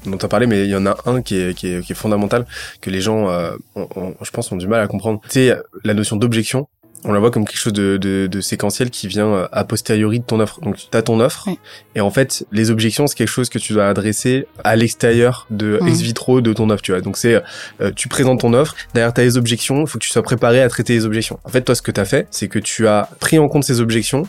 dont 0.06 0.18
tu 0.18 0.26
as 0.26 0.30
parlé, 0.30 0.48
mais 0.48 0.66
il 0.66 0.70
y 0.70 0.76
en 0.76 0.86
a 0.86 0.96
un 1.06 1.22
qui 1.22 1.36
est 1.36 1.94
fondamental, 1.94 2.46
que 2.82 2.90
les 2.90 3.02
gens, 3.02 3.28
je 3.76 4.32
pense, 4.32 4.52
ont 4.52 4.58
du 4.58 4.68
mal 4.68 4.82
à 4.82 4.88
comprendre. 4.88 5.22
C'est 5.28 5.54
la 5.84 5.94
notion 5.94 6.16
d'objection 6.16 6.68
on 7.03 7.13
la 7.13 7.19
voit 7.19 7.31
comme 7.31 7.45
quelque 7.45 7.57
chose 7.59 7.74
de, 7.74 7.98
de, 7.98 8.27
de, 8.27 8.42
séquentiel 8.42 8.89
qui 8.89 9.07
vient 9.07 9.27
euh, 9.27 9.48
a 9.51 9.63
posteriori 9.63 10.19
de 10.19 10.25
ton 10.25 10.39
offre. 10.39 10.59
Donc 10.62 10.77
tu 10.77 10.98
as 10.98 11.01
ton 11.01 11.19
offre 11.19 11.50
et 11.95 12.01
en 12.01 12.12
fait 12.12 12.45
les 12.51 12.69
objections 12.69 13.07
c'est 13.07 13.15
quelque 13.15 13.27
chose 13.27 13.50
que 13.50 13.59
tu 13.59 13.74
dois 13.74 13.88
adresser 13.88 14.48
à 14.63 14.75
l'extérieur 14.75 15.48
de 15.50 15.80
ex 15.88 16.01
vitro 16.01 16.42
de 16.42 16.53
ton 16.53 16.69
offre, 16.69 16.81
tu 16.81 16.92
vois. 16.92 17.01
Donc 17.01 17.18
c'est 17.18 17.42
euh, 17.81 17.92
tu 17.95 18.07
présentes 18.07 18.42
ton 18.42 18.53
offre, 18.53 18.75
derrière 18.94 19.13
tu 19.13 19.21
as 19.21 19.24
les 19.24 19.38
objections, 19.38 19.81
il 19.81 19.88
faut 19.88 19.98
que 19.98 20.03
tu 20.03 20.12
sois 20.12 20.24
préparé 20.24 20.62
à 20.62 20.69
traiter 20.69 20.94
les 20.94 21.06
objections. 21.06 21.39
En 21.44 21.50
fait 21.50 21.62
toi 21.62 21.75
ce 21.75 21.81
que 21.81 21.92
tu 21.92 22.00
as 22.00 22.06
fait, 22.06 22.27
c'est 22.31 22.48
que 22.48 22.59
tu 22.59 22.88
as 22.88 23.09
pris 23.19 23.39
en 23.39 23.48
compte 23.48 23.63
ces 23.63 23.81
objections 23.81 24.24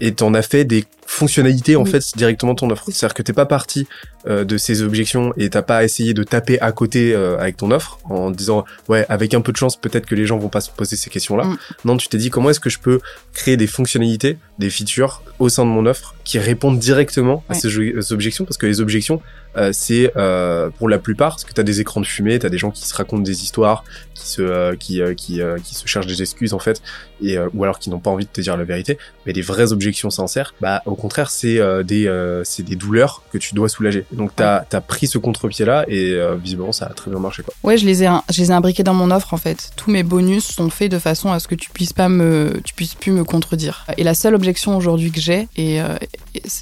et 0.00 0.14
t'en 0.14 0.34
as 0.34 0.42
fait 0.42 0.64
des 0.64 0.84
fonctionnalités 1.14 1.76
en 1.76 1.84
fait 1.84 2.02
directement 2.16 2.54
ton 2.54 2.68
offre. 2.70 2.84
C'est-à-dire 2.86 3.14
que 3.14 3.22
t'es 3.22 3.32
pas 3.32 3.46
parti 3.46 3.86
euh, 4.26 4.44
de 4.44 4.56
ces 4.56 4.82
objections 4.82 5.32
et 5.36 5.48
t'as 5.48 5.62
pas 5.62 5.84
essayé 5.84 6.12
de 6.12 6.24
taper 6.24 6.60
à 6.60 6.72
côté 6.72 7.14
euh, 7.14 7.38
avec 7.38 7.56
ton 7.56 7.70
offre 7.70 7.98
en 8.04 8.30
disant 8.30 8.64
ouais 8.88 9.06
avec 9.08 9.32
un 9.32 9.40
peu 9.40 9.52
de 9.52 9.56
chance 9.56 9.76
peut-être 9.76 10.06
que 10.06 10.14
les 10.16 10.26
gens 10.26 10.38
vont 10.38 10.48
pas 10.48 10.60
se 10.60 10.70
poser 10.70 10.96
ces 10.96 11.10
questions-là. 11.10 11.44
Mm. 11.44 11.56
Non, 11.84 11.96
tu 11.96 12.08
t'es 12.08 12.18
dit 12.18 12.30
comment 12.30 12.50
est-ce 12.50 12.60
que 12.60 12.70
je 12.70 12.80
peux 12.80 13.00
créer 13.32 13.56
des 13.56 13.68
fonctionnalités, 13.68 14.38
des 14.58 14.70
features 14.70 15.22
au 15.38 15.48
sein 15.48 15.64
de 15.64 15.70
mon 15.70 15.86
offre 15.86 16.14
qui 16.24 16.38
répondent 16.38 16.78
directement 16.78 17.44
à 17.48 17.54
ces, 17.54 17.68
objections? 18.12 18.44
Parce 18.44 18.56
que 18.56 18.66
les 18.66 18.80
objections 18.80 19.20
euh, 19.56 19.70
c'est 19.72 20.10
euh, 20.16 20.70
pour 20.70 20.88
la 20.88 20.98
plupart 20.98 21.30
parce 21.30 21.44
que 21.44 21.52
t'as 21.52 21.62
des 21.62 21.80
écrans 21.80 22.00
de 22.00 22.06
fumée, 22.06 22.38
t'as 22.38 22.48
des 22.48 22.58
gens 22.58 22.72
qui 22.72 22.86
se 22.88 22.94
racontent 22.94 23.22
des 23.22 23.44
histoires, 23.44 23.84
qui 24.14 24.26
se 24.26 24.42
euh, 24.42 24.74
qui 24.74 25.00
qui, 25.16 25.40
qui 25.62 25.74
se 25.74 25.86
cherchent 25.86 26.06
des 26.06 26.22
excuses 26.22 26.54
en 26.54 26.58
fait 26.58 26.82
et 27.22 27.38
ou 27.38 27.62
alors 27.62 27.78
qui 27.78 27.90
n'ont 27.90 28.00
pas 28.00 28.10
envie 28.10 28.24
de 28.24 28.30
te 28.30 28.40
dire 28.40 28.56
la 28.56 28.64
vérité, 28.64 28.98
mais 29.26 29.32
des 29.32 29.42
vraies 29.42 29.72
objections 29.72 30.10
sincères, 30.10 30.54
bah 30.60 30.82
au 30.86 30.94
contraire 31.04 31.30
c'est 31.30 31.60
des 31.84 32.04
c'est 32.44 32.62
des 32.62 32.76
douleurs 32.76 33.22
que 33.32 33.38
tu 33.38 33.54
dois 33.54 33.68
soulager. 33.68 34.04
Donc 34.12 34.30
t'as 34.34 34.64
as 34.72 34.80
pris 34.80 35.06
ce 35.06 35.18
contre-pied 35.18 35.64
là 35.64 35.84
et 35.88 36.16
visiblement 36.42 36.72
ça 36.72 36.86
a 36.86 36.94
très 36.94 37.10
bien 37.10 37.20
marché 37.20 37.42
quoi. 37.42 37.54
Ouais, 37.62 37.76
je 37.76 37.86
les 37.86 38.02
ai 38.04 38.08
je 38.30 38.40
les 38.40 38.50
ai 38.50 38.54
imbriqués 38.54 38.82
dans 38.82 38.94
mon 38.94 39.10
offre 39.10 39.34
en 39.34 39.36
fait. 39.36 39.72
Tous 39.76 39.90
mes 39.90 40.02
bonus 40.02 40.44
sont 40.44 40.70
faits 40.70 40.90
de 40.90 40.98
façon 40.98 41.32
à 41.32 41.38
ce 41.38 41.48
que 41.48 41.54
tu 41.54 41.70
puisses 41.70 41.92
pas 41.92 42.08
me 42.08 42.60
tu 42.64 42.74
puisses 42.74 42.94
plus 42.94 43.12
me 43.12 43.24
contredire. 43.24 43.86
Et 43.98 44.04
la 44.04 44.14
seule 44.14 44.34
objection 44.34 44.76
aujourd'hui 44.76 45.10
que 45.10 45.20
j'ai 45.20 45.48
et, 45.56 45.80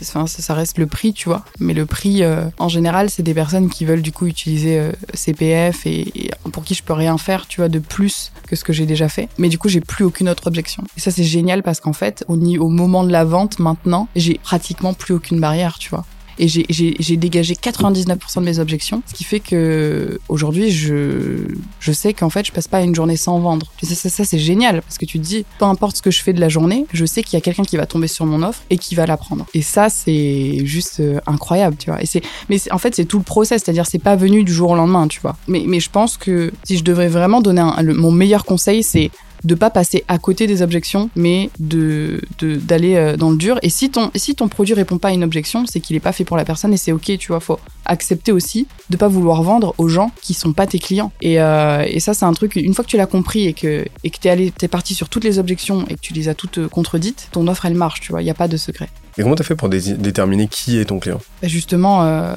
enfin, 0.01 0.27
ça 0.27 0.55
reste 0.55 0.79
le 0.79 0.87
prix, 0.87 1.13
tu 1.13 1.29
vois, 1.29 1.45
mais 1.61 1.75
le 1.75 1.87
prix 1.87 2.23
en 2.59 2.69
général 2.69 3.11
c'est 3.11 3.23
des 3.23 3.35
personnes 3.35 3.69
qui 3.71 3.85
veulent 3.85 4.03
du 4.03 4.13
coup 4.13 4.27
utiliser 4.27 4.79
euh, 4.79 4.93
CPF 5.15 5.87
et, 5.87 6.31
pour 6.53 6.65
qui 6.65 6.75
je 6.75 6.83
peux 6.83 6.93
rien 6.93 7.19
faire, 7.19 7.47
tu 7.47 7.61
vois, 7.61 7.69
de 7.69 7.79
plus 7.79 8.33
que 8.47 8.57
ce 8.57 8.65
que 8.65 8.73
j'ai 8.73 8.87
déjà 8.87 9.09
fait. 9.09 9.29
Mais 9.39 9.49
du 9.49 9.59
coup, 9.59 9.69
j'ai 9.69 9.81
plus 9.81 10.05
aucune 10.05 10.29
autre 10.29 10.47
objection. 10.47 10.85
Et 10.97 11.01
ça, 11.01 11.11
c'est 11.11 11.25
génial 11.25 11.63
parce 11.63 11.81
qu'en 11.81 11.93
fait, 11.93 12.25
au, 12.29 12.35
au 12.35 12.69
moment 12.69 13.05
de 13.05 13.13
la 13.13 13.25
vente, 13.25 13.59
maintenant, 13.59 14.09
j'ai 14.23 14.39
pratiquement 14.43 14.95
plus 14.95 15.15
aucune 15.15 15.41
barrière, 15.41 15.79
tu 15.79 15.91
vois 15.91 16.05
et 16.39 16.49
j'ai 16.49 17.17
dégagé 17.17 17.55
99% 17.55 18.41
de 18.41 18.45
mes 18.45 18.59
objections, 18.59 19.03
ce 19.07 19.15
qui 19.15 19.25
fait 19.25 19.41
que 19.41 20.21
aujourd'hui 20.29 20.71
je, 20.71 21.47
je 21.81 21.93
sais 21.93 22.15
qu'en 22.15 22.31
fait 22.31 22.47
je 22.47 22.53
passe 22.53 22.69
pas 22.69 22.81
une 22.81 22.95
journée 22.95 23.17
sans 23.17 23.39
vendre. 23.39 23.71
Ça, 23.83 23.95
ça, 23.95 24.09
ça 24.09 24.25
c'est 24.25 24.39
génial 24.39 24.83
parce 24.83 24.99
que 24.99 25.05
tu 25.05 25.19
te 25.19 25.25
dis 25.25 25.45
peu 25.59 25.65
importe 25.65 25.97
ce 25.97 26.03
que 26.03 26.11
je 26.11 26.23
fais 26.23 26.33
de 26.33 26.41
la 26.41 26.49
journée, 26.49 26.87
je 26.93 27.05
sais 27.05 27.23
qu'il 27.23 27.35
y 27.35 27.37
a 27.37 27.41
quelqu'un 27.41 27.65
qui 27.65 27.77
va 27.77 27.87
tomber 27.87 28.09
sur 28.09 28.27
mon 28.27 28.43
offre 28.43 28.63
et 28.71 28.79
qui 28.79 28.95
va 28.95 29.07
la 29.07 29.17
prendre. 29.17 29.47
Et 29.55 29.63
ça 29.63 29.89
c'est 29.89 30.65
juste 30.65 31.01
euh, 31.01 31.21
incroyable, 31.27 31.77
tu 31.77 31.91
vois. 31.91 32.03
Et 32.03 32.07
c'est 32.07 32.23
mais 32.49 32.59
en 32.71 32.79
fait 32.79 32.95
c'est 32.95 33.05
tout 33.05 33.19
le 33.19 33.25
process, 33.25 33.63
c'est-à-dire 33.63 33.87
c'est 33.87 33.99
pas 33.99 34.17
venu 34.17 34.45
du 34.45 34.53
jour 34.53 34.71
au 34.71 34.75
lendemain, 34.75 35.09
tu 35.09 35.21
vois. 35.21 35.37
Mais 35.49 35.65
mais 35.67 35.81
je 35.81 35.91
pense 35.91 36.17
que 36.17 36.53
si 36.65 36.79
je 36.79 36.85
devrais 36.85 37.09
vraiment 37.09 37.41
donner 37.41 37.63
mon 37.95 38.11
meilleur 38.11 38.45
conseil, 38.45 38.83
c'est 38.83 39.11
de 39.45 39.55
pas 39.55 39.71
passer 39.71 40.05
à 40.09 40.19
côté 40.19 40.47
des 40.47 40.63
objections, 40.63 41.11
mais 41.17 41.51
de 41.59 42.21
d'aller 42.41 42.95
euh, 42.95 43.17
dans 43.17 43.31
le 43.31 43.37
dur. 43.37 43.59
Et 43.63 43.71
si 43.71 43.91
ton 43.91 44.11
si 44.15 44.35
ton 44.35 44.49
produit 44.49 44.75
répond 44.75 44.99
pas 44.99 45.09
à 45.09 45.13
une 45.13 45.25
objection, 45.25 45.67
c'est 45.67 45.81
qu'il 45.81 45.97
est 45.97 46.01
pas 46.01 46.13
fait 46.13 46.25
pour 46.25 46.37
la 46.37 46.45
personne 46.45 46.73
et 46.73 46.77
c'est 46.77 46.93
ok, 46.93 47.17
tu 47.19 47.29
vois. 47.29 47.41
Faut 47.41 47.59
accepter 47.85 48.33
aussi 48.33 48.67
de 48.91 48.97
pas 48.97 49.09
vouloir 49.09 49.43
vendre 49.43 49.75
aux 49.79 49.89
gens 49.89 50.13
qui 50.21 50.35
sont 50.35 50.53
pas 50.53 50.67
tes 50.67 50.79
clients. 50.79 51.13
Et, 51.21 51.41
euh, 51.41 51.85
et 51.87 52.01
ça, 52.01 52.15
c'est 52.15 52.25
un 52.25 52.33
truc. 52.33 52.57
Une 52.57 52.75
fois 52.75 52.85
que 52.85 52.91
tu 52.91 52.97
l'as 52.97 53.07
compris 53.07 53.47
et 53.47 53.53
que 53.53 53.85
et 54.05 54.11
que 54.11 54.19
t'es 54.19 54.31
allé 54.31 54.51
t'es 54.51 54.69
parti 54.69 54.95
sur 54.95 55.09
toutes 55.09 55.25
les 55.25 55.39
objections 55.39 55.85
et 55.89 55.95
que 55.95 56.01
tu 56.01 56.13
les 56.13 56.29
as 56.29 56.35
toutes 56.35 56.59
euh, 56.59 56.69
contredites, 56.69 57.29
ton 57.33 57.47
offre 57.49 57.67
elle 57.67 57.75
marche, 57.75 58.01
tu 58.01 58.13
vois. 58.13 58.23
Il 58.23 58.27
y 58.27 58.31
a 58.31 58.35
pas 58.35 58.49
de 58.49 58.57
secret. 58.57 58.89
Et 59.19 59.23
comment 59.23 59.35
t'as 59.35 59.45
fait 59.45 59.57
pour 59.57 59.69
déterminer 59.69 60.49
qui 60.49 60.79
est 60.79 60.87
ton 60.87 60.99
client? 60.99 61.21
Bah 61.43 61.49
Justement, 61.49 62.05
euh, 62.05 62.35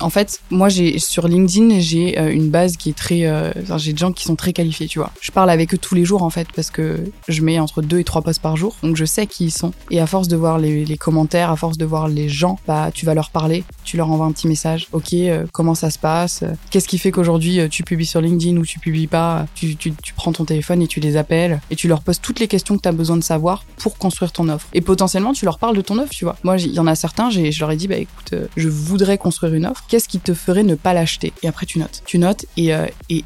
en 0.00 0.10
fait, 0.10 0.40
moi, 0.50 0.68
j'ai 0.68 0.98
sur 0.98 1.28
LinkedIn, 1.28 1.80
j'ai 1.80 2.18
euh, 2.18 2.32
une 2.32 2.50
base 2.50 2.76
qui 2.76 2.90
est 2.90 2.96
très, 2.96 3.26
euh, 3.26 3.50
j'ai 3.76 3.92
des 3.92 3.98
gens 3.98 4.12
qui 4.12 4.24
sont 4.24 4.36
très 4.36 4.52
qualifiés, 4.52 4.86
tu 4.86 4.98
vois. 4.98 5.10
Je 5.20 5.30
parle 5.32 5.50
avec 5.50 5.74
eux 5.74 5.78
tous 5.78 5.94
les 5.94 6.04
jours 6.04 6.22
en 6.22 6.30
fait 6.30 6.48
parce 6.54 6.70
que 6.70 6.98
je 7.26 7.42
mets 7.42 7.58
entre 7.58 7.82
deux 7.82 7.98
et 7.98 8.04
trois 8.04 8.22
posts 8.22 8.40
par 8.40 8.56
jour, 8.56 8.76
donc 8.82 8.96
je 8.96 9.04
sais 9.04 9.26
qui 9.26 9.46
ils 9.46 9.50
sont. 9.50 9.72
Et 9.90 10.00
à 10.00 10.06
force 10.06 10.28
de 10.28 10.36
voir 10.36 10.58
les, 10.58 10.96
commentaires, 10.96 11.50
à 11.50 11.56
force 11.56 11.78
de 11.78 11.84
voir 11.84 12.08
les 12.08 12.28
gens, 12.28 12.58
bah, 12.66 12.90
tu 12.92 13.06
vas 13.06 13.14
leur 13.14 13.30
parler, 13.30 13.64
tu 13.84 13.96
leur 13.96 14.10
envoies 14.10 14.26
un 14.26 14.32
petit 14.32 14.48
message. 14.48 14.88
Ok, 14.92 15.12
euh, 15.14 15.46
comment 15.52 15.74
ça 15.74 15.90
se 15.90 15.98
passe? 15.98 16.44
Qu'est-ce 16.70 16.88
qui 16.88 16.98
fait 16.98 17.10
qu'aujourd'hui 17.10 17.60
tu 17.70 17.82
publies 17.82 18.06
sur 18.06 18.20
LinkedIn 18.20 18.56
ou 18.56 18.64
tu 18.64 18.78
publies 18.78 19.06
pas? 19.06 19.46
Tu, 19.54 19.76
tu, 19.76 19.92
tu, 19.92 20.14
prends 20.14 20.32
ton 20.32 20.44
téléphone 20.44 20.82
et 20.82 20.86
tu 20.86 21.00
les 21.00 21.16
appelles 21.16 21.60
et 21.70 21.76
tu 21.76 21.88
leur 21.88 22.02
poses 22.02 22.20
toutes 22.20 22.40
les 22.40 22.48
questions 22.48 22.76
que 22.76 22.82
tu 22.82 22.88
as 22.88 22.92
besoin 22.92 23.16
de 23.16 23.24
savoir 23.24 23.64
pour 23.78 23.98
construire 23.98 24.32
ton 24.32 24.48
offre. 24.48 24.66
Et 24.74 24.80
potentiellement, 24.80 25.32
tu 25.32 25.44
leur 25.44 25.58
parles 25.58 25.76
de 25.76 25.80
ton 25.80 25.98
offre, 25.98 26.10
tu 26.10 26.24
vois. 26.24 26.36
Moi, 26.44 26.58
il 26.58 26.72
y 26.72 26.78
en 26.78 26.86
a 26.86 26.94
certains, 26.94 27.30
je 27.30 27.60
leur 27.60 27.70
ai 27.70 27.76
dit, 27.76 27.88
bah 27.88 27.96
écoute, 27.96 28.34
je 28.56 28.68
voudrais 28.68 29.18
construire 29.18 29.54
une 29.54 29.66
offre 29.66 29.77
qu'est-ce 29.86 30.08
qui 30.08 30.18
te 30.18 30.34
ferait 30.34 30.62
ne 30.62 30.74
pas 30.74 30.92
l'acheter 30.92 31.32
Et 31.42 31.48
après, 31.48 31.66
tu 31.66 31.78
notes. 31.78 32.02
Tu 32.06 32.18
notes 32.18 32.46
et, 32.56 32.74
euh, 32.74 32.86
et, 33.10 33.22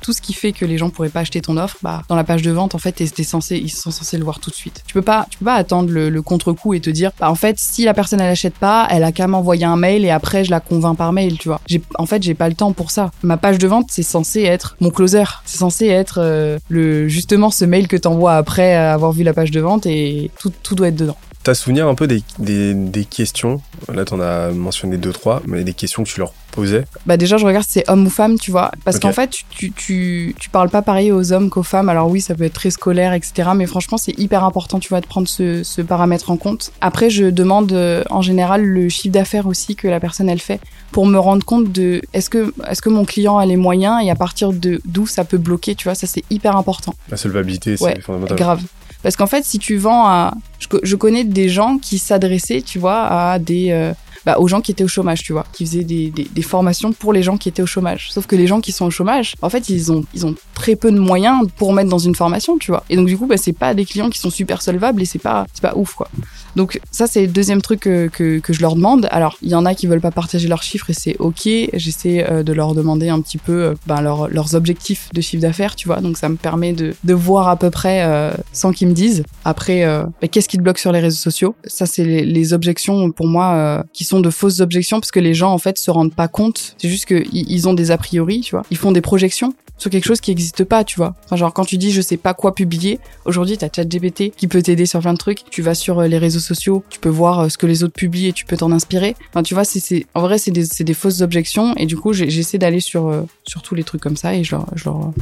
tout, 0.00 0.12
ce 0.12 0.20
qui 0.20 0.32
fait 0.32 0.52
que 0.52 0.64
les 0.64 0.78
gens 0.78 0.90
pourraient 0.90 1.08
pas 1.08 1.20
acheter 1.20 1.40
ton 1.40 1.56
offre, 1.56 1.76
bah, 1.82 2.02
dans 2.08 2.16
la 2.16 2.24
page 2.24 2.42
de 2.42 2.50
vente, 2.50 2.74
en 2.74 2.78
fait, 2.78 3.00
censé, 3.24 3.56
ils 3.56 3.70
sont 3.70 3.90
censés 3.90 4.18
le 4.18 4.24
voir 4.24 4.40
tout 4.40 4.50
de 4.50 4.54
suite. 4.54 4.82
Tu 4.86 4.94
peux 4.94 5.02
pas, 5.02 5.26
tu 5.30 5.38
peux 5.38 5.44
pas 5.44 5.54
attendre 5.54 5.90
le, 5.90 6.22
contre-coup 6.22 6.74
et 6.74 6.80
te 6.80 6.90
dire, 6.90 7.10
bah, 7.18 7.30
en 7.30 7.34
fait, 7.34 7.58
si 7.58 7.84
la 7.84 7.94
personne 7.94 8.20
elle 8.20 8.30
achète 8.30 8.54
pas, 8.54 8.86
elle 8.90 9.04
a 9.04 9.12
qu'à 9.12 9.26
m'envoyer 9.26 9.64
un 9.64 9.76
mail 9.76 10.04
et 10.04 10.10
après 10.10 10.44
je 10.44 10.50
la 10.50 10.60
convainc 10.60 10.96
par 10.96 11.12
mail, 11.12 11.38
tu 11.38 11.48
vois. 11.48 11.60
En 11.98 12.06
fait, 12.06 12.22
j'ai 12.22 12.34
pas 12.34 12.48
le 12.48 12.54
temps 12.54 12.72
pour 12.72 12.90
ça. 12.90 13.10
Ma 13.22 13.36
page 13.36 13.58
de 13.58 13.66
vente, 13.66 13.86
c'est 13.90 14.02
censé 14.02 14.42
être 14.42 14.76
mon 14.80 14.90
closer. 14.90 15.24
C'est 15.44 15.58
censé 15.58 15.86
être 15.86 16.18
euh, 16.18 16.58
le 16.68 17.08
justement 17.08 17.50
ce 17.50 17.64
mail 17.64 17.88
que 17.88 17.96
t'envoies 17.96 18.34
après 18.34 18.74
avoir 18.74 19.12
vu 19.12 19.24
la 19.24 19.32
page 19.32 19.50
de 19.50 19.60
vente 19.60 19.86
et 19.86 20.30
tout 20.62 20.74
doit 20.74 20.88
être 20.88 20.96
dedans. 20.96 21.16
T'as 21.42 21.54
souvenir 21.54 21.88
un 21.88 21.94
peu 21.94 22.06
des, 22.06 22.22
des, 22.38 22.72
des 22.72 23.04
questions? 23.04 23.60
Là, 23.92 24.04
t'en 24.04 24.20
as 24.20 24.50
mentionné 24.50 24.96
deux, 24.96 25.12
trois, 25.12 25.42
mais 25.46 25.64
des 25.64 25.74
questions 25.74 26.04
que 26.04 26.08
tu 26.08 26.20
leur 26.20 26.32
posais 26.52 26.84
Bah 27.04 27.16
déjà, 27.16 27.36
je 27.36 27.44
regarde 27.44 27.64
si 27.64 27.72
c'est 27.72 27.90
homme 27.90 28.06
ou 28.06 28.10
femme, 28.10 28.38
tu 28.38 28.52
vois. 28.52 28.70
Parce 28.84 29.00
qu'en 29.00 29.12
fait, 29.12 29.30
tu, 29.50 29.72
tu, 29.72 30.36
tu, 30.38 30.50
parles 30.50 30.68
pas 30.68 30.82
pareil 30.82 31.10
aux 31.10 31.32
hommes 31.32 31.50
qu'aux 31.50 31.64
femmes. 31.64 31.88
Alors 31.88 32.08
oui, 32.08 32.20
ça 32.20 32.36
peut 32.36 32.44
être 32.44 32.52
très 32.52 32.70
scolaire, 32.70 33.12
etc. 33.12 33.50
Mais 33.56 33.66
franchement, 33.66 33.98
c'est 33.98 34.16
hyper 34.20 34.44
important, 34.44 34.78
tu 34.78 34.88
vois, 34.88 35.00
de 35.00 35.06
prendre 35.06 35.26
ce, 35.26 35.64
ce 35.64 35.82
paramètre 35.82 36.30
en 36.30 36.36
compte. 36.36 36.70
Après, 36.80 37.10
je 37.10 37.24
demande 37.24 37.72
euh, 37.72 38.04
en 38.10 38.22
général 38.22 38.62
le 38.62 38.88
chiffre 38.88 39.12
d'affaires 39.12 39.48
aussi 39.48 39.74
que 39.74 39.88
la 39.88 39.98
personne, 39.98 40.28
elle 40.28 40.40
fait 40.40 40.60
pour 40.92 41.06
me 41.06 41.18
rendre 41.18 41.44
compte 41.44 41.72
de 41.72 42.02
est-ce 42.12 42.30
que, 42.30 42.54
est 42.68 42.80
que 42.80 42.88
mon 42.88 43.04
client 43.04 43.38
a 43.38 43.46
les 43.46 43.56
moyens 43.56 44.00
et 44.04 44.10
à 44.10 44.14
partir 44.14 44.52
de 44.52 44.80
d'où 44.84 45.06
ça 45.08 45.24
peut 45.24 45.38
bloquer, 45.38 45.74
tu 45.74 45.84
vois. 45.84 45.96
Ça, 45.96 46.06
c'est 46.06 46.22
hyper 46.30 46.56
important. 46.56 46.94
La 47.08 47.16
solvabilité, 47.16 47.76
c'est 47.76 47.84
ouais, 47.84 48.00
fondamental. 48.00 48.36
grave. 48.36 48.62
Parce 49.02 49.16
qu'en 49.16 49.26
fait, 49.26 49.44
si 49.44 49.58
tu 49.58 49.76
vends 49.76 50.06
à... 50.06 50.34
Je, 50.82 50.96
connais 50.96 51.24
des 51.24 51.48
gens 51.48 51.78
qui 51.78 51.98
s'adressaient, 51.98 52.62
tu 52.62 52.78
vois, 52.78 53.02
à 53.06 53.38
des... 53.38 53.70
Euh, 53.70 53.92
bah, 54.24 54.36
aux 54.38 54.46
gens 54.46 54.60
qui 54.60 54.70
étaient 54.70 54.84
au 54.84 54.88
chômage, 54.88 55.22
tu 55.22 55.32
vois, 55.32 55.44
qui 55.52 55.66
faisaient 55.66 55.82
des, 55.82 56.10
des, 56.10 56.42
formations 56.42 56.92
pour 56.92 57.12
les 57.12 57.24
gens 57.24 57.36
qui 57.36 57.48
étaient 57.48 57.62
au 57.62 57.66
chômage. 57.66 58.12
Sauf 58.12 58.26
que 58.26 58.36
les 58.36 58.46
gens 58.46 58.60
qui 58.60 58.70
sont 58.70 58.86
au 58.86 58.90
chômage, 58.90 59.34
en 59.42 59.50
fait, 59.50 59.68
ils 59.68 59.90
ont, 59.90 60.04
ils 60.14 60.24
ont 60.24 60.36
très 60.54 60.76
peu 60.76 60.92
de 60.92 60.98
moyens 60.98 61.48
pour 61.56 61.72
mettre 61.72 61.90
dans 61.90 61.98
une 61.98 62.14
formation, 62.14 62.56
tu 62.56 62.70
vois. 62.70 62.84
Et 62.88 62.94
donc, 62.94 63.06
du 63.06 63.18
coup, 63.18 63.26
bah, 63.26 63.36
c'est 63.36 63.52
pas 63.52 63.74
des 63.74 63.84
clients 63.84 64.10
qui 64.10 64.20
sont 64.20 64.30
super 64.30 64.62
solvables 64.62 65.02
et 65.02 65.06
c'est 65.06 65.18
pas, 65.18 65.46
c'est 65.52 65.62
pas 65.62 65.72
ouf, 65.74 65.94
quoi. 65.94 66.08
Donc 66.56 66.80
ça, 66.90 67.06
c'est 67.06 67.22
le 67.22 67.32
deuxième 67.32 67.62
truc 67.62 67.80
que, 67.80 68.08
que, 68.08 68.38
que, 68.38 68.52
je 68.52 68.60
leur 68.60 68.74
demande. 68.74 69.08
Alors, 69.10 69.38
il 69.42 69.48
y 69.48 69.54
en 69.54 69.64
a 69.64 69.74
qui 69.74 69.86
veulent 69.86 70.00
pas 70.00 70.10
partager 70.10 70.48
leurs 70.48 70.62
chiffres 70.62 70.90
et 70.90 70.92
c'est 70.92 71.16
ok. 71.18 71.48
J'essaie 71.72 72.26
euh, 72.30 72.42
de 72.42 72.52
leur 72.52 72.74
demander 72.74 73.08
un 73.08 73.20
petit 73.20 73.38
peu 73.38 73.64
euh, 73.64 73.74
ben, 73.86 74.00
leur, 74.00 74.28
leurs 74.28 74.54
objectifs 74.54 75.08
de 75.12 75.20
chiffre 75.20 75.42
d'affaires, 75.42 75.76
tu 75.76 75.88
vois. 75.88 76.00
Donc 76.00 76.18
ça 76.18 76.28
me 76.28 76.36
permet 76.36 76.72
de, 76.72 76.94
de 77.04 77.14
voir 77.14 77.48
à 77.48 77.56
peu 77.56 77.70
près 77.70 78.04
euh, 78.04 78.32
sans 78.52 78.72
qu'ils 78.72 78.88
me 78.88 78.92
disent. 78.92 79.22
Après, 79.44 79.84
euh, 79.84 80.04
ben, 80.20 80.28
qu'est-ce 80.28 80.48
qui 80.48 80.56
te 80.56 80.62
bloque 80.62 80.78
sur 80.78 80.92
les 80.92 81.00
réseaux 81.00 81.16
sociaux? 81.16 81.54
Ça, 81.64 81.86
c'est 81.86 82.04
les, 82.04 82.24
les, 82.24 82.52
objections 82.52 83.10
pour 83.10 83.26
moi 83.26 83.54
euh, 83.54 83.82
qui 83.92 84.04
sont 84.04 84.20
de 84.20 84.30
fausses 84.30 84.60
objections 84.60 85.00
parce 85.00 85.10
que 85.10 85.20
les 85.20 85.34
gens 85.34 85.52
en 85.52 85.58
fait 85.58 85.78
se 85.78 85.90
rendent 85.90 86.14
pas 86.14 86.28
compte. 86.28 86.74
C'est 86.78 86.88
juste 86.88 87.06
qu'ils 87.06 87.26
ils 87.32 87.68
ont 87.68 87.74
des 87.74 87.90
a 87.90 87.96
priori, 87.96 88.40
tu 88.40 88.54
vois. 88.54 88.64
Ils 88.70 88.76
font 88.76 88.92
des 88.92 89.00
projections 89.00 89.54
sur 89.82 89.90
quelque 89.90 90.04
chose 90.04 90.20
qui 90.20 90.30
n'existe 90.30 90.64
pas, 90.64 90.84
tu 90.84 90.96
vois. 90.96 91.14
Enfin, 91.24 91.36
genre 91.36 91.52
quand 91.52 91.64
tu 91.64 91.76
dis 91.76 91.90
je 91.90 92.00
sais 92.00 92.16
pas 92.16 92.34
quoi 92.34 92.54
publier, 92.54 93.00
aujourd'hui 93.24 93.58
t'as 93.58 93.68
ChatGPT 93.74 94.30
qui 94.34 94.46
peut 94.46 94.62
t'aider 94.62 94.86
sur 94.86 95.00
plein 95.00 95.12
de 95.12 95.18
trucs. 95.18 95.44
Tu 95.50 95.60
vas 95.60 95.74
sur 95.74 95.98
euh, 95.98 96.06
les 96.06 96.18
réseaux 96.18 96.40
sociaux, 96.40 96.84
tu 96.88 97.00
peux 97.00 97.08
voir 97.08 97.40
euh, 97.40 97.48
ce 97.48 97.58
que 97.58 97.66
les 97.66 97.82
autres 97.82 97.92
publient 97.92 98.28
et 98.28 98.32
tu 98.32 98.46
peux 98.46 98.56
t'en 98.56 98.70
inspirer. 98.70 99.16
Enfin, 99.30 99.42
tu 99.42 99.54
vois, 99.54 99.64
c'est 99.64 100.06
en 100.14 100.20
vrai 100.20 100.38
c'est 100.38 100.52
des, 100.52 100.64
des 100.80 100.94
fausses 100.94 101.20
objections 101.20 101.74
et 101.76 101.86
du 101.86 101.96
coup 101.96 102.12
j'essaie 102.12 102.58
d'aller 102.58 102.80
sur 102.80 103.08
euh, 103.08 103.22
sur 103.44 103.62
tous 103.62 103.74
les 103.74 103.82
trucs 103.82 104.00
comme 104.00 104.16
ça 104.16 104.34
et 104.34 104.44
je 104.44 104.52
leur 104.52 104.66
je 104.76 104.84
leur, 104.84 105.12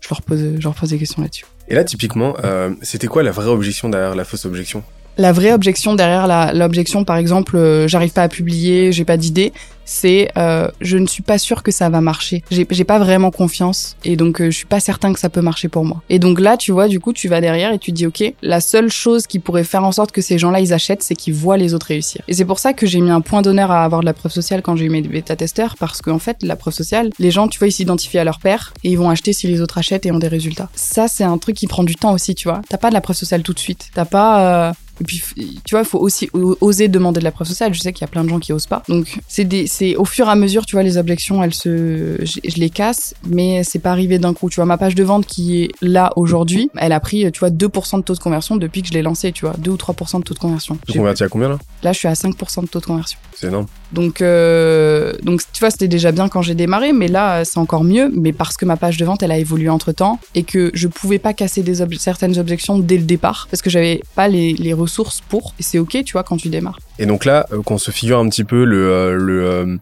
je 0.00 0.08
leur 0.08 0.22
pose 0.22 0.40
je 0.58 0.64
leur 0.64 0.74
pose 0.74 0.90
des 0.90 0.98
questions 0.98 1.20
là-dessus. 1.20 1.44
Et 1.68 1.74
là 1.74 1.84
typiquement, 1.84 2.34
c'était 2.82 3.08
quoi 3.08 3.22
la 3.22 3.32
vraie 3.32 3.48
objection 3.48 3.88
derrière 3.88 4.14
la 4.14 4.24
fausse 4.24 4.46
objection? 4.46 4.82
La 5.18 5.32
vraie 5.32 5.52
objection 5.52 5.94
derrière 5.94 6.52
l'objection, 6.54 7.04
par 7.04 7.16
exemple, 7.16 7.56
euh, 7.56 7.88
j'arrive 7.88 8.12
pas 8.12 8.22
à 8.22 8.28
publier, 8.28 8.92
j'ai 8.92 9.04
pas 9.04 9.16
d'idée, 9.16 9.52
c'est 9.86 10.30
euh, 10.36 10.68
je 10.80 10.98
ne 10.98 11.06
suis 11.06 11.22
pas 11.22 11.38
sûr 11.38 11.62
que 11.62 11.70
ça 11.70 11.88
va 11.88 12.00
marcher. 12.00 12.42
J'ai 12.50 12.84
pas 12.84 12.98
vraiment 12.98 13.30
confiance 13.30 13.96
et 14.04 14.16
donc 14.16 14.40
euh, 14.40 14.46
je 14.46 14.56
suis 14.56 14.66
pas 14.66 14.80
certain 14.80 15.12
que 15.12 15.20
ça 15.20 15.30
peut 15.30 15.40
marcher 15.40 15.68
pour 15.68 15.84
moi. 15.84 16.02
Et 16.10 16.18
donc 16.18 16.40
là, 16.40 16.56
tu 16.56 16.72
vois, 16.72 16.88
du 16.88 17.00
coup, 17.00 17.12
tu 17.12 17.28
vas 17.28 17.40
derrière 17.40 17.72
et 17.72 17.78
tu 17.78 17.92
dis 17.92 18.06
ok, 18.06 18.34
la 18.42 18.60
seule 18.60 18.90
chose 18.90 19.26
qui 19.26 19.38
pourrait 19.38 19.64
faire 19.64 19.84
en 19.84 19.92
sorte 19.92 20.12
que 20.12 20.20
ces 20.20 20.38
gens-là 20.38 20.60
ils 20.60 20.74
achètent, 20.74 21.02
c'est 21.02 21.14
qu'ils 21.14 21.34
voient 21.34 21.56
les 21.56 21.72
autres 21.72 21.86
réussir. 21.86 22.22
Et 22.28 22.34
c'est 22.34 22.44
pour 22.44 22.58
ça 22.58 22.72
que 22.72 22.86
j'ai 22.86 23.00
mis 23.00 23.10
un 23.10 23.20
point 23.20 23.42
d'honneur 23.42 23.70
à 23.70 23.84
avoir 23.84 24.00
de 24.00 24.06
la 24.06 24.14
preuve 24.14 24.32
sociale 24.32 24.60
quand 24.60 24.76
j'ai 24.76 24.84
eu 24.84 24.90
mes 24.90 25.02
bêta-testeurs 25.02 25.76
parce 25.78 26.02
qu'en 26.02 26.18
fait, 26.18 26.42
la 26.42 26.56
preuve 26.56 26.74
sociale, 26.74 27.10
les 27.18 27.30
gens, 27.30 27.48
tu 27.48 27.58
vois, 27.58 27.68
ils 27.68 27.72
s'identifient 27.72 28.18
à 28.18 28.24
leur 28.24 28.40
père 28.40 28.74
et 28.82 28.90
ils 28.90 28.98
vont 28.98 29.08
acheter 29.08 29.32
si 29.32 29.46
les 29.46 29.60
autres 29.60 29.78
achètent 29.78 30.04
et 30.04 30.10
ont 30.10 30.18
des 30.18 30.28
résultats. 30.28 30.68
Ça, 30.74 31.08
c'est 31.08 31.24
un 31.24 31.38
truc 31.38 31.56
qui 31.56 31.68
prend 31.68 31.84
du 31.84 31.94
temps 31.94 32.12
aussi, 32.12 32.34
tu 32.34 32.48
vois. 32.48 32.60
T'as 32.68 32.78
pas 32.78 32.88
de 32.88 32.94
la 32.94 33.00
preuve 33.00 33.16
sociale 33.16 33.42
tout 33.42 33.54
de 33.54 33.58
suite. 33.58 33.90
T'as 33.94 34.04
pas 34.04 34.74
et 35.00 35.04
puis, 35.04 35.22
tu 35.64 35.72
vois, 35.74 35.80
il 35.80 35.86
faut 35.86 35.98
aussi 35.98 36.30
oser 36.32 36.88
demander 36.88 37.20
de 37.20 37.24
la 37.24 37.32
preuve 37.32 37.46
sociale. 37.46 37.74
Je 37.74 37.80
sais 37.80 37.92
qu'il 37.92 38.02
y 38.02 38.04
a 38.04 38.08
plein 38.08 38.24
de 38.24 38.28
gens 38.28 38.38
qui 38.38 38.52
osent 38.52 38.66
pas. 38.66 38.82
Donc, 38.88 39.18
c'est 39.28 39.44
des, 39.44 39.66
c'est 39.66 39.96
au 39.96 40.04
fur 40.04 40.26
et 40.26 40.30
à 40.30 40.34
mesure, 40.36 40.64
tu 40.66 40.76
vois, 40.76 40.82
les 40.82 40.96
objections, 40.96 41.42
elles 41.42 41.54
se, 41.54 42.16
je, 42.20 42.40
je 42.44 42.56
les 42.56 42.70
casse, 42.70 43.14
mais 43.26 43.62
c'est 43.64 43.78
pas 43.78 43.90
arrivé 43.90 44.18
d'un 44.18 44.34
coup. 44.34 44.48
Tu 44.48 44.56
vois, 44.56 44.64
ma 44.64 44.78
page 44.78 44.94
de 44.94 45.04
vente 45.04 45.26
qui 45.26 45.62
est 45.62 45.70
là 45.82 46.12
aujourd'hui, 46.16 46.70
elle 46.76 46.92
a 46.92 47.00
pris, 47.00 47.30
tu 47.30 47.40
vois, 47.40 47.50
2% 47.50 47.98
de 47.98 48.02
taux 48.02 48.14
de 48.14 48.18
conversion 48.18 48.56
depuis 48.56 48.82
que 48.82 48.88
je 48.88 48.94
l'ai 48.94 49.02
lancée, 49.02 49.32
tu 49.32 49.44
vois, 49.44 49.54
2 49.58 49.70
ou 49.70 49.76
3% 49.76 50.18
de 50.18 50.22
taux 50.24 50.34
de 50.34 50.38
conversion. 50.38 50.78
Tu 50.88 50.98
convertis 50.98 51.24
à 51.24 51.28
combien 51.28 51.48
là? 51.48 51.58
Là, 51.82 51.92
je 51.92 51.98
suis 51.98 52.08
à 52.08 52.14
5% 52.14 52.62
de 52.62 52.66
taux 52.66 52.80
de 52.80 52.86
conversion. 52.86 53.18
C'est 53.34 53.48
énorme. 53.48 53.66
Donc, 53.92 54.20
euh, 54.20 55.12
donc, 55.22 55.42
tu 55.52 55.60
vois, 55.60 55.70
c'était 55.70 55.88
déjà 55.88 56.10
bien 56.10 56.28
quand 56.28 56.42
j'ai 56.42 56.54
démarré, 56.54 56.92
mais 56.92 57.08
là, 57.08 57.44
c'est 57.44 57.58
encore 57.58 57.84
mieux. 57.84 58.10
Mais 58.14 58.32
parce 58.32 58.56
que 58.56 58.64
ma 58.64 58.76
page 58.76 58.96
de 58.96 59.04
vente, 59.04 59.22
elle 59.22 59.32
a 59.32 59.38
évolué 59.38 59.68
entre 59.68 59.92
temps 59.92 60.18
et 60.34 60.42
que 60.42 60.70
je 60.74 60.88
pouvais 60.88 61.18
pas 61.18 61.34
casser 61.34 61.62
des 61.62 61.82
ob 61.82 61.94
certaines 61.94 62.38
objections 62.38 62.78
dès 62.78 62.96
le 62.96 63.04
départ 63.04 63.46
parce 63.50 63.62
que 63.62 63.70
j'avais 63.70 64.02
pas 64.14 64.28
les, 64.28 64.54
les 64.54 64.72
ressources 64.72 64.85
pour. 65.28 65.54
Et 65.58 65.62
c'est 65.62 65.78
ok, 65.78 66.02
tu 66.04 66.12
vois, 66.12 66.22
quand 66.24 66.36
tu 66.36 66.48
démarres. 66.48 66.78
Et 66.98 67.06
donc 67.06 67.24
là, 67.24 67.46
euh, 67.52 67.62
qu'on 67.62 67.78
se 67.78 67.90
figure 67.90 68.18
un 68.18 68.28
petit 68.28 68.44
peu 68.44 68.64
le 68.64 68.90
euh, 68.90 69.12
le 69.14 69.44
euh, 69.44 69.76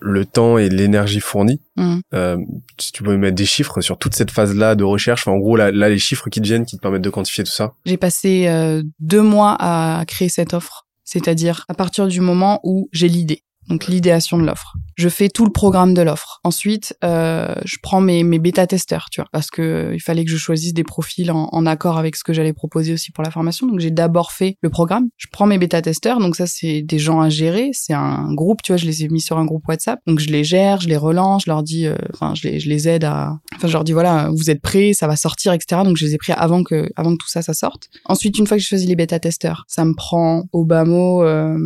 le 0.00 0.24
temps 0.24 0.58
et 0.58 0.68
l'énergie 0.68 1.20
fournie. 1.20 1.60
Mmh. 1.76 1.98
Euh, 2.14 2.36
si 2.78 2.92
tu 2.92 3.02
peux 3.02 3.16
mettre 3.16 3.36
des 3.36 3.46
chiffres 3.46 3.80
sur 3.80 3.98
toute 3.98 4.14
cette 4.14 4.30
phase-là 4.30 4.74
de 4.74 4.84
recherche, 4.84 5.26
enfin, 5.26 5.36
en 5.36 5.38
gros, 5.38 5.56
là, 5.56 5.70
là, 5.70 5.88
les 5.88 5.98
chiffres 5.98 6.28
qui 6.28 6.40
te 6.40 6.46
viennent, 6.46 6.66
qui 6.66 6.76
te 6.76 6.80
permettent 6.80 7.02
de 7.02 7.10
quantifier 7.10 7.44
tout 7.44 7.52
ça. 7.52 7.72
J'ai 7.84 7.96
passé 7.96 8.46
euh, 8.48 8.82
deux 9.00 9.22
mois 9.22 9.56
à 9.58 10.04
créer 10.06 10.28
cette 10.28 10.54
offre, 10.54 10.86
c'est-à-dire 11.04 11.64
à 11.68 11.74
partir 11.74 12.08
du 12.08 12.20
moment 12.20 12.60
où 12.62 12.88
j'ai 12.92 13.08
l'idée 13.08 13.42
donc 13.68 13.86
l'idéation 13.86 14.38
de 14.38 14.44
l'offre. 14.44 14.74
Je 14.96 15.08
fais 15.08 15.28
tout 15.28 15.44
le 15.44 15.52
programme 15.52 15.92
de 15.92 16.02
l'offre. 16.02 16.40
Ensuite, 16.44 16.96
euh, 17.04 17.54
je 17.64 17.76
prends 17.82 18.00
mes, 18.00 18.22
mes 18.24 18.38
bêta-testeurs, 18.38 19.08
tu 19.10 19.20
vois, 19.20 19.28
parce 19.30 19.50
que 19.50 19.62
euh, 19.62 19.94
il 19.94 20.00
fallait 20.00 20.24
que 20.24 20.30
je 20.30 20.36
choisisse 20.36 20.72
des 20.72 20.84
profils 20.84 21.30
en, 21.30 21.48
en 21.52 21.66
accord 21.66 21.98
avec 21.98 22.16
ce 22.16 22.24
que 22.24 22.32
j'allais 22.32 22.52
proposer 22.52 22.92
aussi 22.92 23.12
pour 23.12 23.22
la 23.22 23.30
formation. 23.30 23.66
Donc 23.66 23.80
j'ai 23.80 23.90
d'abord 23.90 24.32
fait 24.32 24.56
le 24.62 24.70
programme. 24.70 25.08
Je 25.16 25.26
prends 25.30 25.46
mes 25.46 25.58
bêta-testeurs, 25.58 26.18
donc 26.18 26.36
ça 26.36 26.46
c'est 26.46 26.82
des 26.82 26.98
gens 26.98 27.20
à 27.20 27.28
gérer, 27.28 27.70
c'est 27.72 27.92
un 27.92 28.32
groupe, 28.32 28.62
tu 28.62 28.72
vois, 28.72 28.78
je 28.78 28.86
les 28.86 29.04
ai 29.04 29.08
mis 29.08 29.20
sur 29.20 29.38
un 29.38 29.44
groupe 29.44 29.66
WhatsApp. 29.68 30.00
Donc 30.06 30.18
je 30.18 30.28
les 30.28 30.44
gère, 30.44 30.80
je 30.80 30.88
les 30.88 30.96
relance, 30.96 31.44
je 31.44 31.50
leur 31.50 31.62
dis, 31.62 31.86
euh, 31.86 31.96
enfin 32.14 32.34
je, 32.34 32.48
les, 32.48 32.60
je 32.60 32.68
les 32.68 32.88
aide 32.88 33.04
à, 33.04 33.38
enfin 33.54 33.68
je 33.68 33.72
leur 33.72 33.84
dis 33.84 33.92
voilà, 33.92 34.30
vous 34.34 34.50
êtes 34.50 34.62
prêts, 34.62 34.92
ça 34.94 35.06
va 35.06 35.16
sortir, 35.16 35.52
etc. 35.52 35.82
Donc 35.84 35.96
je 35.96 36.06
les 36.06 36.14
ai 36.14 36.18
pris 36.18 36.32
avant 36.32 36.62
que 36.62 36.88
avant 36.96 37.12
que 37.12 37.18
tout 37.18 37.28
ça 37.28 37.42
ça 37.42 37.52
sorte. 37.52 37.88
Ensuite, 38.06 38.38
une 38.38 38.46
fois 38.46 38.56
que 38.56 38.62
j'ai 38.62 38.68
choisi 38.68 38.86
les 38.86 38.96
bêta-testeurs, 38.96 39.64
ça 39.68 39.84
me 39.84 39.94
prend 39.94 40.44
au 40.52 40.64
bas 40.64 40.84
mot 40.84 41.22
euh, 41.22 41.56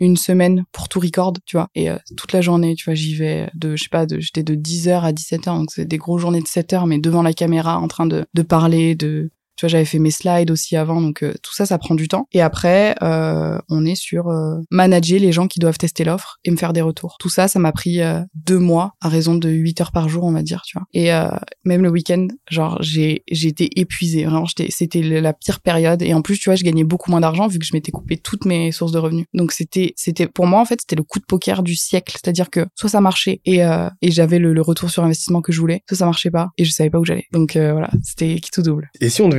une 0.00 0.16
semaine 0.16 0.64
pour 0.72 0.88
tout 0.88 1.00
record 1.00 1.32
tu 1.46 1.56
vois. 1.56 1.68
Et 1.74 1.90
euh, 1.90 1.96
toute 2.16 2.32
la 2.32 2.40
journée, 2.40 2.74
tu 2.74 2.84
vois, 2.84 2.94
j'y 2.94 3.14
vais 3.14 3.48
de, 3.54 3.76
je 3.76 3.84
sais 3.84 3.88
pas, 3.88 4.04
de, 4.06 4.20
j'étais 4.20 4.42
de 4.42 4.54
10h 4.54 5.00
à 5.00 5.12
17h, 5.12 5.44
donc 5.44 5.70
c'est 5.70 5.86
des 5.86 5.96
grosses 5.96 6.20
journées 6.20 6.42
de 6.42 6.48
7 6.48 6.72
heures, 6.74 6.86
mais 6.86 6.98
devant 6.98 7.22
la 7.22 7.32
caméra, 7.32 7.78
en 7.78 7.88
train 7.88 8.06
de, 8.06 8.26
de 8.34 8.42
parler, 8.42 8.94
de, 8.94 9.30
tu 9.56 9.64
vois, 9.64 9.68
j'avais 9.68 9.84
fait 9.84 9.98
mes 9.98 10.10
slides 10.10 10.50
aussi 10.50 10.76
avant, 10.76 11.00
donc 11.00 11.22
euh, 11.22 11.34
tout 11.42 11.54
ça, 11.54 11.66
ça 11.66 11.78
prend 11.78 11.94
du 11.94 12.08
temps. 12.08 12.26
Et 12.32 12.40
après, 12.40 12.94
euh, 13.02 13.58
on 13.68 13.84
est 13.84 13.94
sur 13.94 14.28
euh, 14.28 14.56
manager 14.70 15.18
les 15.18 15.32
gens 15.32 15.46
qui 15.46 15.60
doivent 15.60 15.78
tester 15.78 16.04
l'offre 16.04 16.38
et 16.44 16.50
me 16.50 16.56
faire 16.56 16.72
des 16.72 16.80
retours. 16.82 17.16
Tout 17.18 17.28
ça, 17.28 17.48
ça 17.48 17.58
m'a 17.58 17.72
pris 17.72 18.00
euh, 18.00 18.20
deux 18.34 18.58
mois 18.58 18.92
à 19.00 19.08
raison 19.08 19.34
de 19.34 19.48
8 19.48 19.80
heures 19.80 19.92
par 19.92 20.08
jour, 20.08 20.24
on 20.24 20.32
va 20.32 20.42
dire, 20.42 20.62
tu 20.66 20.78
vois. 20.78 20.86
Et 20.92 21.12
euh, 21.12 21.28
même 21.64 21.82
le 21.82 21.90
week-end, 21.90 22.28
genre, 22.50 22.78
j'ai 22.80 23.22
été 23.28 23.80
épuisée. 23.80 24.24
Vraiment, 24.24 24.46
j'étais, 24.46 24.70
c'était 24.70 25.02
la 25.02 25.32
pire 25.32 25.60
période. 25.60 26.02
Et 26.02 26.14
en 26.14 26.22
plus, 26.22 26.38
tu 26.38 26.48
vois, 26.48 26.56
je 26.56 26.64
gagnais 26.64 26.84
beaucoup 26.84 27.10
moins 27.10 27.20
d'argent 27.20 27.46
vu 27.48 27.58
que 27.58 27.64
je 27.64 27.72
m'étais 27.72 27.92
coupé 27.92 28.16
toutes 28.16 28.44
mes 28.44 28.72
sources 28.72 28.92
de 28.92 28.98
revenus. 28.98 29.26
Donc 29.34 29.52
c'était, 29.52 29.92
c'était 29.96 30.26
pour 30.26 30.46
moi 30.46 30.60
en 30.60 30.64
fait, 30.64 30.80
c'était 30.80 30.96
le 30.96 31.02
coup 31.02 31.18
de 31.18 31.24
poker 31.24 31.62
du 31.62 31.76
siècle. 31.76 32.16
C'est-à-dire 32.22 32.50
que 32.50 32.66
soit 32.74 32.90
ça 32.90 33.00
marchait 33.00 33.40
et 33.44 33.64
euh, 33.64 33.88
et 34.02 34.10
j'avais 34.10 34.38
le, 34.38 34.52
le 34.52 34.62
retour 34.62 34.90
sur 34.90 35.02
investissement 35.04 35.40
que 35.40 35.52
je 35.52 35.60
voulais, 35.60 35.82
soit 35.88 35.98
ça 35.98 36.04
marchait 36.04 36.30
pas 36.30 36.48
et 36.58 36.64
je 36.64 36.70
savais 36.70 36.90
pas 36.90 36.98
où 36.98 37.04
j'allais. 37.04 37.26
Donc 37.32 37.56
voilà, 37.56 37.90
c'était 38.02 38.36
qui 38.36 38.50
tout 38.50 38.62
double. 38.62 38.90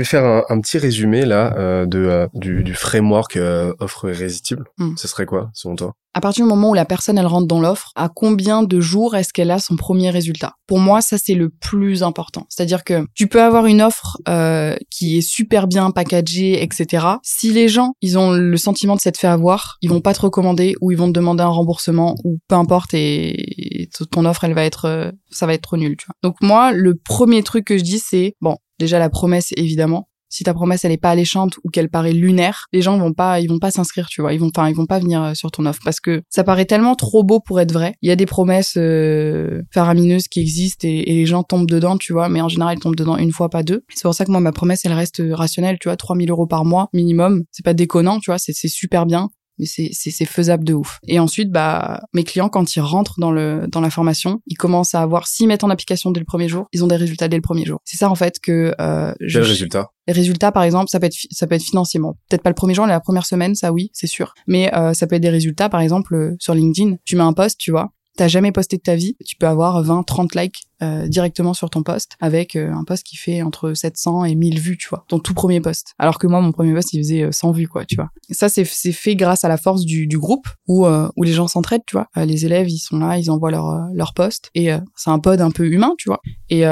Faire 0.08 0.26
un, 0.26 0.44
un 0.50 0.60
petit 0.60 0.78
résumé 0.78 1.26
là 1.26 1.54
euh, 1.58 1.86
de 1.86 2.00
euh, 2.00 2.28
du, 2.34 2.64
du, 2.64 2.74
framework 2.74 3.38
euh, 3.38 3.74
offre 3.80 4.10
irrésistible, 4.10 4.66
mm. 4.78 4.96
ce 4.98 5.08
serait 5.08 5.26
quoi 5.26 5.50
selon 5.54 5.76
toi? 5.76 5.94
À 6.14 6.20
partir 6.20 6.46
du 6.46 6.50
moment 6.50 6.72
où 6.72 6.74
la 6.74 6.86
personne 6.86 7.20
elle 7.20 7.28
rentre 7.28 7.46
dans 7.46 7.62
l'offre, 7.62 7.92
à 7.96 8.10
combien 8.10 8.64
de 8.64 8.80
jours 8.80 9.16
est-ce 9.16 9.32
qu'elle 9.32 9.52
a 9.52 9.60
son 9.60 9.76
premier 9.76 10.10
résultat? 10.10 10.54
Pour 10.66 10.80
moi, 10.80 11.02
ça 11.02 11.20
c'est 11.20 11.36
le 11.36 11.50
plus 11.50 12.02
important. 12.02 12.48
C'est-à-dire 12.50 12.84
que 12.84 13.06
tu 13.14 13.28
peux 13.28 13.42
avoir 13.42 13.68
une 13.68 13.84
offre 13.84 14.18
euh, 14.28 14.76
qui 14.90 15.20
est 15.20 15.22
super 15.22 15.68
bien 15.68 15.92
packagée, 15.92 16.64
etc. 16.64 17.06
Si 17.22 17.54
les 17.54 17.68
gens 17.68 17.94
ils 18.02 18.18
ont 18.18 18.32
le 18.32 18.58
sentiment 18.58 18.96
de 18.96 19.02
s'être 19.02 19.20
fait 19.20 19.28
avoir, 19.28 19.78
ils 19.82 19.92
vont 19.92 20.02
pas 20.02 20.16
te 20.16 20.22
recommander 20.22 20.76
ou 20.82 20.92
ils 20.92 20.98
vont 20.98 21.08
te 21.08 21.14
demander 21.14 21.44
un 21.44 21.50
remboursement 21.50 22.16
ou 22.24 22.40
peu 22.48 22.56
importe 22.56 22.96
et, 22.96 23.84
et 23.84 23.90
ton 24.10 24.26
offre 24.26 24.44
elle 24.44 24.56
va 24.56 24.64
être 24.64 25.14
ça 25.30 25.46
va 25.46 25.54
être 25.54 25.62
trop 25.62 25.78
nul. 25.78 25.98
Tu 25.98 26.08
vois. 26.08 26.16
Donc 26.24 26.38
moi, 26.42 26.72
le 26.72 26.96
premier 26.96 27.44
truc 27.44 27.66
que 27.66 27.78
je 27.78 27.84
dis 27.84 28.00
c'est 28.00 28.36
bon 28.42 28.58
déjà 28.79 29.00
la 29.00 29.10
promesse 29.10 29.53
évidemment 29.57 30.07
si 30.29 30.43
ta 30.43 30.53
promesse 30.53 30.84
elle 30.86 30.91
est 30.91 30.98
pas 30.98 31.12
alléchante 31.12 31.57
ou 31.63 31.69
qu'elle 31.69 31.89
paraît 31.89 32.13
lunaire, 32.13 32.67
les 32.74 32.81
gens 32.81 32.98
vont 32.98 33.13
pas 33.13 33.39
ils 33.39 33.48
vont 33.48 33.60
pas 33.60 33.72
s'inscrire, 33.72 34.07
tu 34.07 34.22
vois. 34.22 34.34
Ils 34.34 34.39
vont 34.39 34.51
enfin 34.55 34.69
ils 34.69 34.75
vont 34.75 34.86
pas 34.86 35.00
venir 35.00 35.36
sur 35.36 35.51
ton 35.51 35.65
offre 35.65 35.81
parce 35.84 36.00
que 36.00 36.22
ça 36.29 36.43
paraît 36.43 36.65
tellement 36.65 36.96
trop 36.96 37.24
beau 37.24 37.39
pour 37.39 37.60
être 37.60 37.72
vrai. 37.72 37.96
Il 38.01 38.10
y 38.10 38.12
a 38.12 38.15
des 38.15 38.25
promesses 38.25 38.75
euh, 38.77 39.62
faramineuses 39.72 40.27
qui 40.27 40.39
existent 40.39 40.88
et, 40.88 41.00
et, 41.00 41.13
les 41.13 41.25
gens 41.25 41.43
tombent 41.43 41.69
dedans, 41.69 41.98
tu 41.98 42.13
vois, 42.13 42.29
mais 42.29 42.41
en 42.41 42.50
général 42.50 42.77
ils 42.77 42.81
tombent 42.81 42.96
dedans 42.96 43.17
une 43.17 43.31
fois 43.31 43.50
pas 43.50 43.63
deux. 43.63 43.84
C'est 43.93 44.03
pour 44.03 44.13
ça 44.13 44.25
que 44.25 44.31
moi 44.31 44.41
ma 44.41 44.51
promesse 44.51 44.81
elle 44.86 44.93
reste 44.93 45.22
rationnelle, 45.31 45.77
tu 45.79 45.88
vois, 45.88 45.98
3000 45.98 46.29
euros 46.29 46.48
par 46.48 46.65
mois 46.65 46.89
minimum. 46.93 47.43
C'est 47.51 47.65
pas 47.65 47.74
déconnant, 47.74 48.19
tu 48.19 48.31
vois, 48.31 48.38
c'est 48.38 48.53
super 48.67 49.05
bien 49.05 49.29
mais 49.58 49.66
c'est 49.66 49.90
c'est 49.94 50.26
faisable 50.26 50.64
de 50.64 50.74
ouf. 50.74 51.00
Et 51.08 51.20
ensuite, 51.20 51.52
bah 51.52 52.02
mes 52.14 52.24
clients 52.24 52.50
quand 52.50 52.76
ils 52.76 52.82
rentrent 52.82 53.20
dans 53.20 53.32
le 53.32 53.68
dans 53.68 53.82
la 53.82 53.90
formation, 53.90 54.42
ils 54.48 54.56
commencent 54.56 54.96
à 54.96 55.02
avoir 55.02 55.28
s'ils 55.28 55.48
mettent 55.48 55.64
en 55.64 55.70
application 55.70 56.12
dès 56.12 56.20
le 56.20 56.26
premier 56.26 56.48
jour, 56.48 56.68
ils 56.74 56.84
ont 56.84 56.88
des 56.88 56.96
résultats 56.96 57.28
dès 57.28 57.38
le 57.38 57.42
premier 57.42 57.66
jour. 57.66 57.80
C'est 57.84 57.98
ça 57.98 58.10
en 58.10 58.16
fait 58.16 58.40
que 58.40 58.74
euh, 58.80 59.14
je, 59.20 59.40
Quel 59.40 59.48
résultat? 59.48 59.90
Les 60.08 60.14
résultats, 60.14 60.52
par 60.52 60.64
exemple, 60.64 60.90
ça 60.90 61.00
peut 61.00 61.08
être 61.08 61.18
ça 61.32 61.48
peut 61.48 61.56
être 61.56 61.64
financièrement. 61.64 62.18
Peut-être 62.30 62.44
pas 62.44 62.50
le 62.50 62.56
premier 62.56 62.74
jour, 62.74 62.86
mais 62.86 62.92
la 62.92 63.00
première 63.00 63.26
semaine, 63.26 63.56
ça 63.56 63.72
oui, 63.72 63.90
c'est 63.94 64.08
sûr. 64.08 64.34
Mais 64.48 64.74
euh, 64.76 64.94
ça 64.94 65.08
peut 65.08 65.16
être 65.16 65.22
des 65.22 65.30
résultats, 65.30 65.70
par 65.70 65.82
exemple 65.82 66.36
sur 66.40 66.54
LinkedIn. 66.54 66.96
Tu 67.06 67.16
mets 67.16 67.24
un 67.24 67.34
post, 67.34 67.60
tu 67.60 67.72
vois, 67.72 67.92
t'as 68.18 68.28
jamais 68.28 68.52
posté 68.52 68.78
de 68.78 68.82
ta 68.82 68.96
vie, 68.96 69.16
tu 69.26 69.36
peux 69.38 69.48
avoir 69.48 69.82
20, 69.82 70.04
30 70.04 70.36
likes 70.36 70.64
euh, 70.84 71.07
directement 71.07 71.53
sur 71.53 71.69
ton 71.69 71.81
poste 71.81 72.17
avec 72.19 72.55
euh, 72.55 72.72
un 72.72 72.84
poste 72.84 73.03
qui 73.03 73.17
fait 73.17 73.41
entre 73.41 73.74
700 73.74 74.25
et 74.25 74.36
1000 74.36 74.60
vues, 74.60 74.77
tu 74.77 74.88
vois, 74.89 75.05
ton 75.07 75.19
tout 75.19 75.34
premier 75.34 75.60
poste. 75.60 75.93
Alors 75.98 76.19
que 76.19 76.27
moi, 76.27 76.39
mon 76.41 76.51
premier 76.51 76.74
poste, 76.74 76.93
il 76.93 77.00
faisait 77.00 77.31
100 77.31 77.51
vues, 77.51 77.67
quoi, 77.67 77.86
tu 77.86 77.96
vois. 77.96 78.10
Ça, 78.29 78.50
c'est 78.50 78.65
fait 78.65 79.15
grâce 79.15 79.43
à 79.43 79.48
la 79.48 79.57
force 79.57 79.86
du, 79.86 80.07
du 80.07 80.19
groupe 80.19 80.48
où, 80.67 80.86
où 80.88 81.24
les 81.24 81.34
gens 81.34 81.48
s'entraident, 81.48 81.86
tu 81.86 81.96
vois. 81.96 82.07
les 82.15 82.46
élèves, 82.46 82.69
ils 82.69 82.77
sont 82.77 83.00
là, 83.00 83.17
ils 83.17 83.31
envoient 83.31 83.51
leur, 83.51 83.88
leur 83.93 84.13
poste 84.13 84.50
et 84.53 84.69
c'est 84.96 85.10
un 85.10 85.19
pod 85.19 85.39
un 85.41 85.51
peu 85.51 85.65
humain, 85.65 85.93
tu 85.98 86.10
vois. 86.10 86.22
Et 86.50 86.63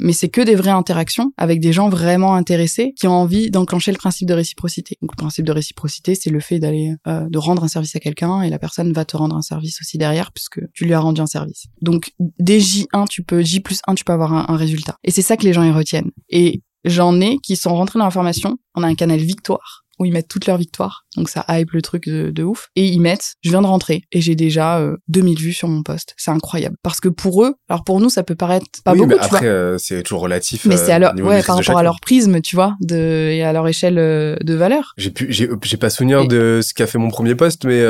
mais 0.00 0.12
c'est 0.12 0.28
que 0.28 0.40
des 0.40 0.54
vraies 0.54 0.70
interactions 0.70 1.32
avec 1.36 1.60
des 1.60 1.72
gens 1.72 1.88
vraiment 1.88 2.34
intéressés 2.34 2.94
qui 2.98 3.06
ont 3.06 3.12
envie 3.12 3.50
d'enclencher 3.50 3.92
le 3.92 3.98
principe 3.98 4.28
de 4.28 4.34
réciprocité. 4.34 4.96
Donc 5.02 5.12
le 5.12 5.16
principe 5.16 5.44
de 5.44 5.52
réciprocité, 5.52 6.14
c'est 6.14 6.30
le 6.30 6.40
fait 6.40 6.58
d'aller 6.58 6.94
de 7.06 7.38
rendre 7.38 7.64
un 7.64 7.68
service 7.68 7.94
à 7.96 8.00
quelqu'un 8.00 8.42
et 8.42 8.50
la 8.50 8.58
personne 8.58 8.92
va 8.92 9.04
te 9.04 9.16
rendre 9.16 9.36
un 9.36 9.42
service 9.42 9.80
aussi 9.80 9.98
derrière 9.98 10.32
puisque 10.32 10.60
tu 10.72 10.84
lui 10.84 10.94
as 10.94 11.00
rendu 11.00 11.20
un 11.20 11.26
service. 11.26 11.66
Donc 11.80 12.12
dès 12.38 12.58
J1, 12.58 13.06
tu 13.08 13.22
peux 13.22 13.42
Plus 13.60 13.80
1, 13.86 13.94
tu 13.94 14.04
peux 14.04 14.12
avoir 14.12 14.32
un, 14.32 14.56
résultat. 14.56 14.96
Et 15.04 15.10
c'est 15.10 15.22
ça 15.22 15.36
que 15.36 15.44
les 15.44 15.52
gens 15.52 15.62
y 15.62 15.70
retiennent. 15.70 16.10
Et 16.28 16.62
j'en 16.84 17.20
ai 17.20 17.38
qui 17.38 17.56
sont 17.56 17.74
rentrés 17.74 17.98
dans 17.98 18.04
la 18.04 18.10
formation. 18.10 18.58
On 18.74 18.82
a 18.82 18.86
un 18.86 18.94
canal 18.94 19.20
victoire 19.20 19.81
où 19.98 20.04
ils 20.04 20.12
mettent 20.12 20.28
toutes 20.28 20.46
leurs 20.46 20.56
victoires. 20.56 21.04
Donc 21.16 21.28
ça 21.28 21.44
hype 21.48 21.72
le 21.72 21.82
truc 21.82 22.08
de, 22.08 22.42
ouf. 22.42 22.68
Et 22.76 22.86
ils 22.86 23.00
mettent, 23.00 23.34
je 23.42 23.50
viens 23.50 23.62
de 23.62 23.66
rentrer 23.66 24.02
et 24.12 24.20
j'ai 24.20 24.34
déjà 24.34 24.82
2000 25.08 25.36
euh, 25.36 25.40
vues 25.40 25.52
sur 25.52 25.68
mon 25.68 25.82
poste. 25.82 26.14
C'est 26.16 26.30
incroyable. 26.30 26.76
Parce 26.82 27.00
que 27.00 27.08
pour 27.08 27.44
eux, 27.44 27.54
alors 27.68 27.84
pour 27.84 28.00
nous, 28.00 28.08
ça 28.08 28.22
peut 28.22 28.34
paraître 28.34 28.66
pas 28.84 28.94
beaucoup, 28.94 29.08
mais 29.08 29.18
après, 29.18 29.46
euh, 29.46 29.76
c'est 29.78 30.02
toujours 30.02 30.22
relatif. 30.22 30.64
Mais 30.64 30.76
c'est 30.76 30.92
alors, 30.92 31.12
euh, 31.18 31.22
ouais, 31.22 31.42
par 31.42 31.56
rapport 31.56 31.78
à 31.78 31.82
leur 31.82 32.00
prisme, 32.00 32.40
tu 32.40 32.56
vois, 32.56 32.74
de, 32.80 33.30
et 33.32 33.42
à 33.42 33.52
leur 33.52 33.68
échelle 33.68 33.94
de 33.94 34.54
valeur. 34.54 34.94
J'ai 34.96 35.10
pu, 35.10 35.26
j'ai, 35.30 35.48
j'ai 35.62 35.76
pas 35.76 35.90
souvenir 35.90 36.26
de 36.26 36.60
ce 36.62 36.72
qu'a 36.74 36.86
fait 36.86 36.98
mon 36.98 37.10
premier 37.10 37.34
poste, 37.34 37.64
mais 37.64 37.84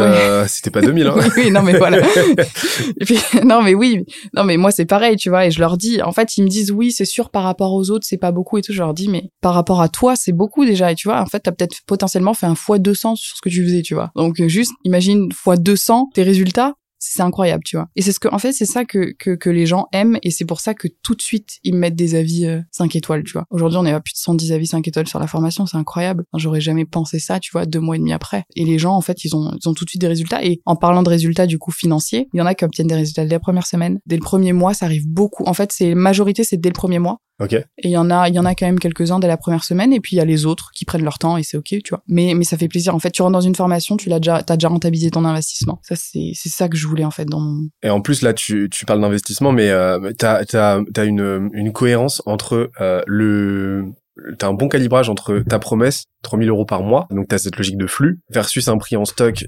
c'était 0.49 0.71
pas 0.71 0.81
2000, 0.81 1.07
hein. 1.07 1.15
oui, 1.37 1.51
non, 1.51 1.63
mais 1.63 1.79
voilà. 1.79 1.99
et 3.01 3.05
puis, 3.05 3.19
non, 3.45 3.63
mais 3.63 3.75
oui. 3.75 4.05
Non, 4.35 4.45
mais 4.45 4.57
moi, 4.57 4.71
c'est 4.71 4.85
pareil, 4.85 5.17
tu 5.17 5.29
vois, 5.29 5.47
et 5.47 5.51
je 5.51 5.61
leur 5.61 5.77
dis, 5.77 6.03
en 6.03 6.13
fait, 6.13 6.37
ils 6.37 6.43
me 6.43 6.49
disent, 6.49 6.73
oui, 6.73 6.91
c'est 6.93 7.05
sûr, 7.05 7.31
par 7.31 7.45
rapport 7.45 7.73
aux 7.73 7.91
autres, 7.91 8.07
c'est 8.09 8.19
pas 8.19 8.33
beaucoup 8.33 8.59
et 8.59 8.63
tout. 8.63 8.73
Je 8.73 8.81
leur 8.81 8.95
dis, 8.95 9.09
mais 9.09 9.31
par 9.41 9.55
rapport 9.55 9.81
à 9.81 9.89
toi, 9.89 10.15
c'est 10.17 10.33
beaucoup 10.33 10.65
déjà. 10.65 10.93
Et 10.93 10.95
tu 10.95 11.09
vois, 11.09 11.21
en 11.21 11.27
fait, 11.27 11.41
t'as 11.41 11.53
peut-être 11.53 11.83
potentiellement 11.93 12.33
fait 12.33 12.47
un 12.47 12.55
fois 12.55 12.79
200 12.79 13.17
sur 13.17 13.37
ce 13.37 13.43
que 13.43 13.51
tu 13.51 13.63
faisais, 13.63 13.83
tu 13.83 13.93
vois. 13.93 14.13
Donc 14.17 14.41
euh, 14.41 14.49
juste 14.49 14.73
imagine 14.83 15.31
fois 15.31 15.59
200 15.59 16.09
tes 16.15 16.23
résultats, 16.23 16.73
c'est 16.99 17.23
incroyable, 17.23 17.63
tu 17.65 17.77
vois. 17.77 17.89
Et 17.97 18.01
c'est 18.01 18.13
ce 18.13 18.21
que, 18.21 18.29
en 18.33 18.39
fait, 18.39 18.53
c'est 18.53 18.65
ça 18.65 18.87
que, 18.87 19.13
que, 19.19 19.33
que, 19.33 19.51
les 19.51 19.67
gens 19.67 19.89
aiment 19.93 20.19
et 20.23 20.31
c'est 20.31 20.47
pour 20.47 20.61
ça 20.61 20.73
que 20.73 20.89
tout 21.03 21.15
de 21.15 21.21
suite, 21.21 21.59
ils 21.65 21.75
mettent 21.75 21.97
des 21.97 22.15
avis 22.15 22.47
5 22.71 22.85
euh, 22.85 22.99
étoiles, 22.99 23.25
tu 23.25 23.33
vois. 23.33 23.45
Aujourd'hui, 23.51 23.79
on 23.79 23.85
est 23.85 23.93
à 23.93 24.01
plus 24.01 24.13
de 24.13 24.19
110 24.19 24.53
avis 24.53 24.67
5 24.69 24.87
étoiles 24.89 25.09
sur 25.09 25.19
la 25.19 25.27
formation, 25.27 25.67
c'est 25.67 25.77
incroyable. 25.77 26.25
J'aurais 26.35 26.63
jamais 26.63 26.87
pensé 26.87 27.19
ça, 27.19 27.41
tu 27.41 27.51
vois, 27.53 27.67
deux 27.67 27.81
mois 27.81 27.97
et 27.97 27.99
demi 27.99 28.15
après. 28.15 28.45
Et 28.57 28.65
les 28.65 28.79
gens, 28.79 28.95
en 28.95 29.03
fait, 29.03 29.25
ils 29.25 29.37
ont, 29.37 29.53
ils 29.61 29.69
ont 29.69 29.75
tout 29.75 29.85
de 29.85 29.91
suite 29.91 30.01
des 30.01 30.09
résultats. 30.09 30.43
Et 30.45 30.61
en 30.65 30.77
parlant 30.77 31.03
de 31.03 31.09
résultats, 31.11 31.47
du 31.47 31.59
coup, 31.59 31.73
financiers, 31.73 32.29
il 32.33 32.39
y 32.39 32.41
en 32.41 32.47
a 32.47 32.55
qui 32.55 32.65
obtiennent 32.65 32.87
des 32.87 32.95
résultats 32.95 33.25
dès 33.25 33.35
la 33.35 33.41
première 33.41 33.67
semaine. 33.67 33.99
Dès 34.07 34.17
le 34.17 34.23
premier 34.23 34.53
mois, 34.53 34.73
ça 34.73 34.87
arrive 34.87 35.07
beaucoup. 35.09 35.45
En 35.47 35.55
fait, 35.55 35.73
c'est, 35.73 35.95
majorité, 35.95 36.45
c'est 36.45 36.57
dès 36.57 36.69
le 36.69 36.75
premier 36.75 37.01
mois. 37.01 37.19
Et 37.51 37.89
il 37.89 37.91
y 37.91 37.97
en 37.97 38.11
a, 38.11 38.29
il 38.29 38.35
y 38.35 38.39
en 38.39 38.45
a 38.45 38.55
quand 38.55 38.67
même 38.67 38.79
quelques-uns 38.79 39.19
dès 39.19 39.29
la 39.29 39.37
première 39.37 39.65
semaine, 39.65 39.93
et 39.93 40.01
puis 40.01 40.17
il 40.17 40.19
y 40.19 40.21
a 40.21 40.25
les 40.25 40.47
autres 40.47 40.71
qui 40.75 40.85
prennent 40.85 41.05
leur 41.05 41.19
temps 41.19 41.37
et 41.37 41.43
c'est 41.43 41.57
ok, 41.57 41.69
tu 41.69 41.91
vois. 41.91 42.03
Mais, 42.07 42.35
mais 42.35 42.45
ça 42.45 42.57
fait 42.57 42.69
plaisir. 42.69 42.95
En 42.95 42.99
fait, 42.99 43.11
tu 43.11 43.23
rentres 43.23 43.33
dans 43.33 43.41
une 43.41 43.55
formation, 43.55 43.97
tu 43.97 44.09
l'as 44.09 44.21
déjà, 44.21 44.43
t'as 44.43 44.57
déjà 44.57 44.69
rentabilisé 44.69 45.11
ton 45.11 45.25
investissement. 45.25 45.81
Ça, 45.83 45.97
c'est, 45.97 46.33
c'est 46.35 46.49
ça 46.49 46.69
que 46.69 46.77
je 46.77 46.87
voulais 46.87 47.05
en 47.05 47.11
fait 47.11 47.25
dans 47.25 47.41
mon. 47.41 47.69
Et 47.83 47.91
en 47.91 48.01
plus 48.01 48.23
là, 48.23 48.33
tu, 48.35 48.69
tu 48.71 48.85
parles 48.85 49.01
d'investissement, 49.01 49.53
mais 49.53 49.71
euh, 49.71 50.13
t'as, 50.19 50.45
t'as, 50.45 50.81
t'as 50.93 51.05
une, 51.05 51.51
une 51.53 51.73
cohérence 51.73 52.23
entre 52.27 52.71
euh, 52.81 53.03
le 53.07 53.93
T'as 54.39 54.49
un 54.49 54.53
bon 54.53 54.69
calibrage 54.69 55.09
entre 55.09 55.39
ta 55.39 55.59
promesse, 55.59 56.05
3000 56.23 56.51
euros 56.51 56.67
par 56.67 56.83
mois, 56.83 57.07
donc 57.11 57.29
t'as 57.29 57.39
cette 57.39 57.57
logique 57.57 57.79
de 57.79 57.87
flux, 57.87 58.21
versus 58.29 58.69
un 58.69 58.77
prix 58.77 58.95
en 58.95 59.07
stock 59.07 59.47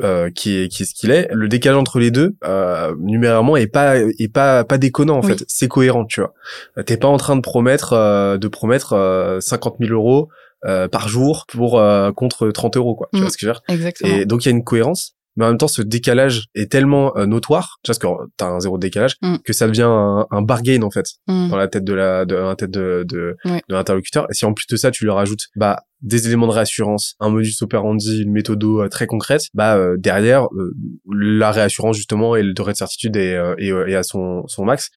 euh, 0.00 0.30
qui 0.30 0.58
est 0.58 0.68
qui 0.68 0.82
est 0.82 0.86
ce 0.86 0.94
qu'il 0.94 1.10
est. 1.10 1.28
Le 1.32 1.48
décalage 1.48 1.78
entre 1.78 1.98
les 1.98 2.10
deux 2.10 2.36
euh, 2.44 2.94
numérairement 2.98 3.56
est 3.56 3.66
pas 3.66 3.96
est 3.98 4.32
pas 4.32 4.64
pas 4.64 4.78
déconnant 4.78 5.16
en 5.16 5.22
fait. 5.22 5.44
C'est 5.48 5.68
cohérent 5.68 6.04
tu 6.04 6.20
vois. 6.20 6.34
T'es 6.84 6.96
pas 6.96 7.08
en 7.08 7.16
train 7.16 7.36
de 7.36 7.40
promettre 7.40 7.92
euh, 7.92 8.38
de 8.38 8.48
promettre 8.48 9.38
50 9.40 9.76
000 9.80 9.92
euros 9.92 10.28
par 10.62 11.08
jour 11.08 11.46
pour 11.48 11.80
contre 12.14 12.50
30 12.50 12.76
euros 12.76 12.94
quoi. 12.94 13.08
Tu 13.12 13.20
vois 13.20 13.28
mm. 13.28 13.30
ce 13.30 13.36
que 13.36 13.40
je 13.42 13.46
veux 13.46 13.52
dire? 13.52 13.62
Exactement. 13.68 14.14
et 14.14 14.24
donc 14.24 14.44
il 14.44 14.48
y 14.48 14.52
a 14.52 14.56
une 14.56 14.64
cohérence 14.64 15.16
mais 15.36 15.44
en 15.44 15.48
même 15.48 15.58
temps 15.58 15.68
ce 15.68 15.82
décalage 15.82 16.46
est 16.54 16.70
tellement 16.70 17.12
notoire 17.26 17.78
parce 17.84 17.98
que 17.98 18.06
t'as 18.36 18.48
un 18.48 18.60
zéro 18.60 18.78
de 18.78 18.82
décalage 18.82 19.16
mm. 19.22 19.36
que 19.44 19.52
ça 19.52 19.66
devient 19.66 19.82
un, 19.82 20.26
un 20.30 20.42
bargain 20.42 20.82
en 20.82 20.90
fait 20.90 21.06
mm. 21.28 21.48
dans 21.50 21.56
la 21.56 21.68
tête 21.68 21.84
de 21.84 21.94
la 21.94 22.24
de, 22.24 22.34
la 22.34 22.56
tête 22.56 22.70
de 22.70 23.04
de, 23.06 23.36
de 23.44 23.60
l'interlocuteur 23.68 24.26
et 24.30 24.34
si 24.34 24.44
en 24.44 24.52
plus 24.52 24.66
de 24.66 24.76
ça 24.76 24.90
tu 24.90 25.04
leur 25.04 25.18
ajoutes 25.18 25.46
bah 25.56 25.82
des 26.02 26.26
éléments 26.26 26.46
de 26.46 26.52
réassurance, 26.52 27.14
un 27.20 27.30
modus 27.30 27.54
operandi, 27.62 28.22
une 28.22 28.32
méthode 28.32 28.62
euh, 28.64 28.88
très 28.88 29.06
concrète, 29.06 29.42
bah 29.54 29.76
euh, 29.76 29.96
derrière 29.98 30.44
euh, 30.54 30.74
la 31.10 31.50
réassurance 31.50 31.96
justement 31.96 32.36
et 32.36 32.42
le 32.42 32.52
degré 32.52 32.72
de 32.72 32.76
certitude 32.76 33.16
est, 33.16 33.38
est, 33.58 33.94
à 33.94 34.02
son, 34.02 34.44
son 34.46 34.64
max 34.64 34.84